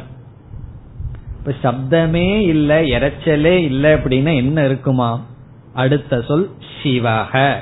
இப்ப 1.37 1.53
சப்தமே 1.63 2.39
இல்ல 2.39 2.81
இறைச்சலே 2.81 3.63
இல்ல 3.63 3.95
அப்படின்னா 3.95 4.35
என்ன 4.35 4.65
இருக்குமா? 4.65 5.19
அடுத்த 5.73 6.21
சொல் 6.21 6.49
சிவக. 6.83 7.55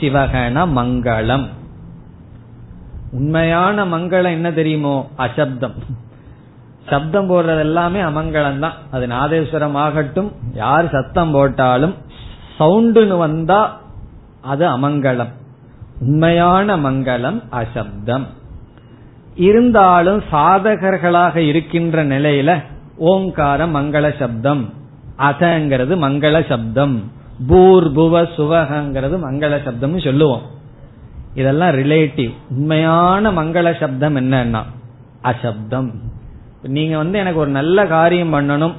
சிவகன 0.00 0.66
மங்களம். 0.66 1.48
உண்மையான 3.10 3.84
மங்களம் 3.84 4.30
என்ன 4.30 4.52
தெரியுமோ? 4.52 5.10
அசப்தம். 5.18 5.74
சப்தம் 6.86 7.30
போடுறது 7.30 7.58
எல்லாமே 7.58 8.00
அமங்கலம் 8.00 8.58
தான் 8.58 8.72
அது 8.90 9.06
நாதேஸ்வரம் 9.06 9.74
ஆகட்டும் 9.74 10.32
யார் 10.54 10.90
சத்தம் 10.90 11.30
போட்டாலும் 11.30 11.94
சவுண்டுன்னு 12.58 13.18
வந்தா 13.18 13.80
அது 14.40 14.66
அமங்கலம். 14.66 15.32
உண்மையான 16.00 16.76
மங்களம் 16.76 17.42
அசப்தம். 17.50 18.26
இருந்தாலும் 19.34 20.22
சாதகர்களாக 20.32 21.36
இருக்கின்ற 21.36 22.04
நிலையில 22.04 22.62
ஓங்காரம் 22.96 23.76
மங்கள 23.76 24.18
சப்தம். 24.18 24.72
அசங்கிறது 25.18 25.96
மங்கள 25.96 26.48
சப்தம். 26.48 27.12
பூர் 27.48 27.92
புவ 27.92 28.28
சுவகங்கிறது 28.36 29.18
மங்கள 29.30 29.64
சப்தம் 29.64 30.00
சொல்லுவோம். 30.00 30.40
இதெல்லாம் 31.34 31.70
ரிலேட்டிவ் 31.70 32.34
உண்மையான 32.50 33.32
மங்கள 33.32 33.78
சப்தம் 33.80 34.16
என்னன்னா 34.16 34.62
அசப்தம். 35.22 35.90
நீங்க 36.62 36.96
வந்து 36.96 37.18
எனக்கு 37.18 37.38
ஒரு 37.38 37.50
நல்ல 37.50 37.86
காரியம் 37.86 38.34
பண்ணணும் 38.34 38.72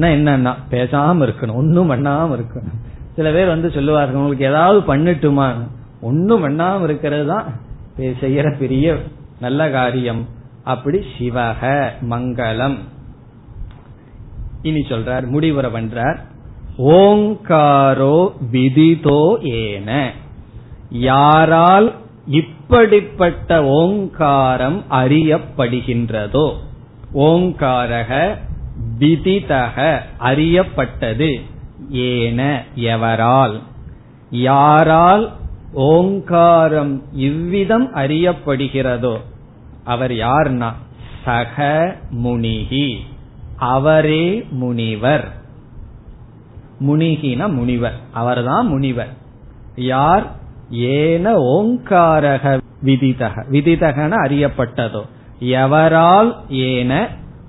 என்னன்னா 0.00 0.54
பேசாம 0.70 1.28
இருக்கணும். 1.28 1.54
ஒன்னும் 1.54 1.90
பண்ணாம 1.90 2.40
இருக்கணும். 2.40 2.80
சில 3.16 3.30
பேர் 3.30 3.46
வந்து 3.46 3.70
சொல்லுவார்கள் 3.70 4.14
உங்களுக்கு 4.14 4.44
ஏதாவது 4.44 4.94
பண்ணட்டுமா? 4.94 5.52
ஒன்னும் 6.00 6.44
பண்ணாம 6.44 6.82
இருக்கிறது 6.82 7.26
தான் 7.26 7.60
செய்யற 7.98 8.58
பெரிய 8.58 9.02
நல்ல 9.40 9.70
காரியம். 9.70 10.28
அப்படி 10.64 11.04
சிவக 11.18 11.90
மங்களம். 12.10 12.78
இனி 14.62 14.80
சொல்றார் 14.80 15.26
முடிவுரை 15.26 15.70
பண்றார். 15.70 16.16
ஓங்காரோ 16.78 18.32
விதிதோ 18.52 19.38
ஏன. 19.40 20.12
யாரால் 20.90 21.94
இப்படிப்பட்ட 22.26 23.64
ஓங்காரம் 23.64 24.84
அறியப்படுகின்றதோ? 24.90 26.52
ஓங்காரக 27.14 28.36
விதிதக 28.98 29.98
அறியப்பட்டது. 30.20 31.40
ஏன 31.88 32.64
எவரால்? 32.74 33.60
யாரால் 34.30 35.38
ஓங்காரம் 35.72 37.02
இவ்விதம் 37.12 37.94
அறியப்படுகிறதோ 37.94 39.16
அவர் 39.84 40.10
யார்னா? 40.10 40.72
சக 41.24 41.96
முனிகி. 42.24 42.96
அவரே 43.56 44.46
முனிவர். 44.50 45.28
முனிகின 46.80 47.52
முனிவர். 47.52 47.96
அவர்தான் 48.12 48.66
முனிவர். 48.66 49.08
யார்? 49.76 50.26
ஏன 50.70 51.36
ஓங்காரக 51.36 52.60
விதிதக. 52.84 53.44
விதிதகன 53.50 54.14
அறியப்பட்டதோ. 54.26 55.02
எவரால் 55.40 56.36
ஏன 56.48 57.08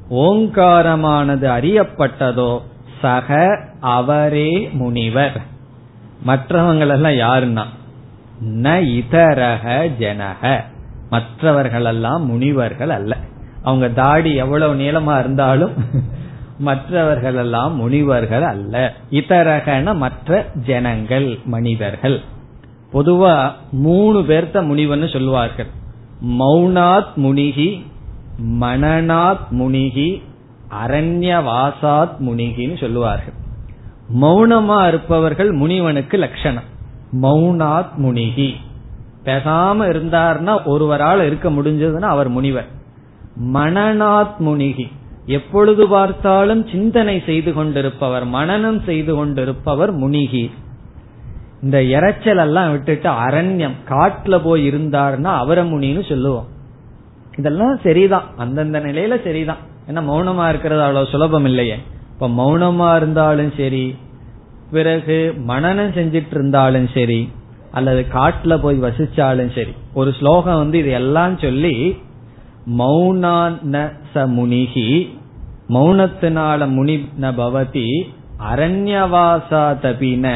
ஓங்காரமானது 0.10 1.48
அறியப்பட்டதோ 1.48 2.62
சக 3.02 3.60
அவரே 3.80 4.70
முனிவர். 4.74 5.42
மற்றவங்களெல்லாம் 6.28 7.18
யாருன்னா? 7.18 7.64
ந 8.46 8.82
இதரக 8.82 9.92
ஜனக 10.00 10.64
மற்றவர்களெல்லாம் 11.10 12.26
முனிவர்கள் 12.26 12.90
அல்ல. 12.90 13.18
அவங்க 13.64 13.90
தாடி 13.90 14.36
எவ்வளவு 14.36 14.76
நீளமா 14.76 15.20
இருந்தாலும் 15.20 15.72
மற்றவர்கள் 16.58 17.36
எல்லாம் 17.36 17.76
முனிவர்கள் 17.76 18.42
அல்ல. 18.42 18.94
இதரகன 19.12 19.96
மற்ற 19.96 20.46
ஜனங்கள் 20.66 21.40
மனிதர்கள். 21.46 22.22
பொதுவா 22.94 23.52
மூணு 23.72 24.20
பேர்த்த 24.20 24.56
முனிவன்னு 24.56 25.14
சொல்லுவார்கள். 25.14 25.68
மௌனாத் 26.26 27.14
முனிகி 27.16 27.86
மனநாத் 28.60 29.48
முனிகி 29.50 30.22
அரண்யவாசாத் 30.86 32.16
முனிகின்னு 32.20 32.80
சொல்லுவார்கள். 32.80 33.34
மௌனமா 34.22 34.88
இருப்பவர்கள் 34.88 35.52
முனிவனுக்கு 35.52 36.18
லட்சணம். 36.18 36.80
மௌனாத் 37.22 37.96
முனிகி. 37.98 38.54
பேசாம 39.26 39.86
இருந்தார்னா 39.90 40.64
ஒருவரால் 40.66 41.26
இருக்க 41.26 41.50
முடிஞ்சதுன்னா 41.50 42.02
அவர் 42.02 42.30
முனிவர். 42.30 42.68
மனநாத் 43.54 44.38
முனிகி. 44.40 44.92
எப்பொழுது 45.26 45.88
பார்த்தாலும் 45.88 46.68
சிந்தனை 46.68 47.24
செய்து 47.26 47.54
கொண்டிருப்பவர் 47.54 48.28
மனநம் 48.28 48.84
செய்து 48.84 49.16
கொண்டிருப்பவர் 49.16 49.96
முனிகி. 49.96 50.52
இந்த 51.62 51.80
இறைச்சல் 51.80 52.38
எல்லாம் 52.38 52.72
விட்டுட்டு 52.72 53.10
அரண்யம் 53.10 53.76
காட்டுல 53.90 54.42
போய் 54.44 54.70
இருந்தார்னா 54.70 55.24
அவர 55.24 55.64
முனின்னு 55.64 56.10
சொல்லுவோம். 56.10 56.48
இதெல்லாம் 57.38 57.80
சரிதான். 57.84 58.24
அந்தந்த 58.38 58.80
நிலையில 58.80 59.24
சரிதான். 59.24 59.58
ஏன்னா 59.88 59.98
மௌனமா 59.98 60.50
இருக்கிறது 60.50 60.82
அவ்வளவு 60.82 61.12
சுலபம் 61.12 61.46
இல்லையே. 61.46 61.78
இப்ப 62.14 62.28
மௌனமா 62.28 62.96
இருந்தாலும் 62.96 63.52
சரி 63.58 63.96
பிறகு 64.72 65.18
மனநம் 65.48 65.96
செஞ்சிட்டு 65.98 66.34
இருந்தாலும் 66.38 66.90
சரி 66.94 67.22
அல்லது 67.72 68.02
காட்டுல 68.14 68.54
போய் 68.58 68.78
வசிச்சாலும் 68.82 69.54
சரி 69.58 69.74
ஒரு 69.94 70.12
ஸ்லோகம் 70.20 70.62
வந்து 70.62 70.78
இது 70.80 70.92
எல்லாம் 71.02 71.36
சொல்லி 71.38 71.76
மௌனான 72.80 73.84
ச 74.14 74.26
முனிகி 74.38 74.90
மௌனத்தினால 75.76 76.68
முனி 76.78 76.96
ந 77.22 77.30
பவதி 77.40 77.88
அரண்யவாசா 78.52 79.64
தபின 79.84 80.28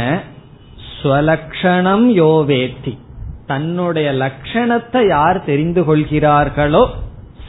ஸ்வலக்ஷணம் 0.90 2.06
யோவேத்தி. 2.22 2.94
தன்னுடைய 3.48 4.08
லட்சணத்தை 4.24 5.02
யார் 5.08 5.40
தெரிந்து 5.44 5.82
கொள்கிறார்களோ 5.84 6.84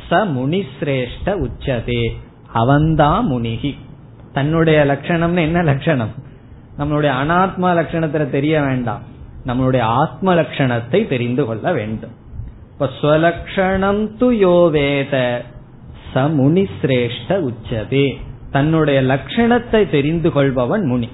ச 0.09 0.21
முனி 0.35 0.61
சிரேஷ்ட 0.79 1.35
உச்சதே 1.47 2.03
அவன்தான் 2.53 3.25
முனிகி. 3.33 3.73
தன்னுடைய 4.33 4.79
லட்சணம்னு 4.85 5.45
என்ன 5.49 5.63
லட்சணம் 5.63 6.13
நம்மளுடைய 6.79 7.13
அனாத்மா 7.25 7.69
லட்சணத்துல 7.79 8.31
தெரிய 8.31 8.61
வேண்டாம். 8.61 9.03
நம்மளுடைய 9.47 9.79
ஆத்ம 9.79 10.35
லட்சணத்தை 10.35 11.09
தெரிந்து 11.09 11.45
கொள்ள 11.45 11.73
வேண்டும். 11.73 12.11
இப்ப 12.73 12.89
ஸ்வலக்ஷணம் 13.03 14.01
து 14.21 14.27
யோவேத 14.41 15.43
ச 16.15 16.33
முனி 16.35 16.67
சிரேஷ்ட 16.83 17.29
உச்சதே. 17.29 18.17
தன்னுடைய 18.51 19.03
லட்சணத்தை 19.03 19.91
தெரிந்து 19.91 20.33
கொள்பவன் 20.33 20.85
முனி. 20.85 21.09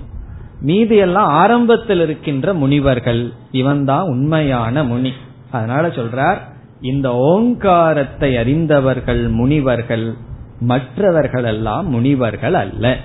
மீதி 0.60 0.96
எல்லாம் 0.96 1.26
ஆரம்பத்தில் 1.26 2.00
இருக்கின்ற 2.00 2.54
முனிவர்கள் 2.54 3.32
இவன் 3.50 3.84
தான் 3.84 4.02
உண்மையான 4.02 4.84
முனி. 4.84 5.12
அதனால 5.50 5.88
சொல்றார் 5.88 6.38
இந்த 6.80 7.14
ஓங்காரத்தை 7.14 8.36
அறிந்தவர்கள் 8.36 9.28
முனிவர்கள் 9.28 10.14
மற்றவர்கள் 10.60 11.44
எல்லாம் 11.44 11.88
முனிவர்கள் 11.88 12.54
அல்ல. 12.54 12.96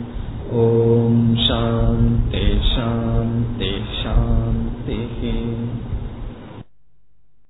ஓம் 0.52 1.36
சாந்தி 1.48 2.46
சாந்தி 2.76 3.72
சாந்திஹி. 4.02 5.36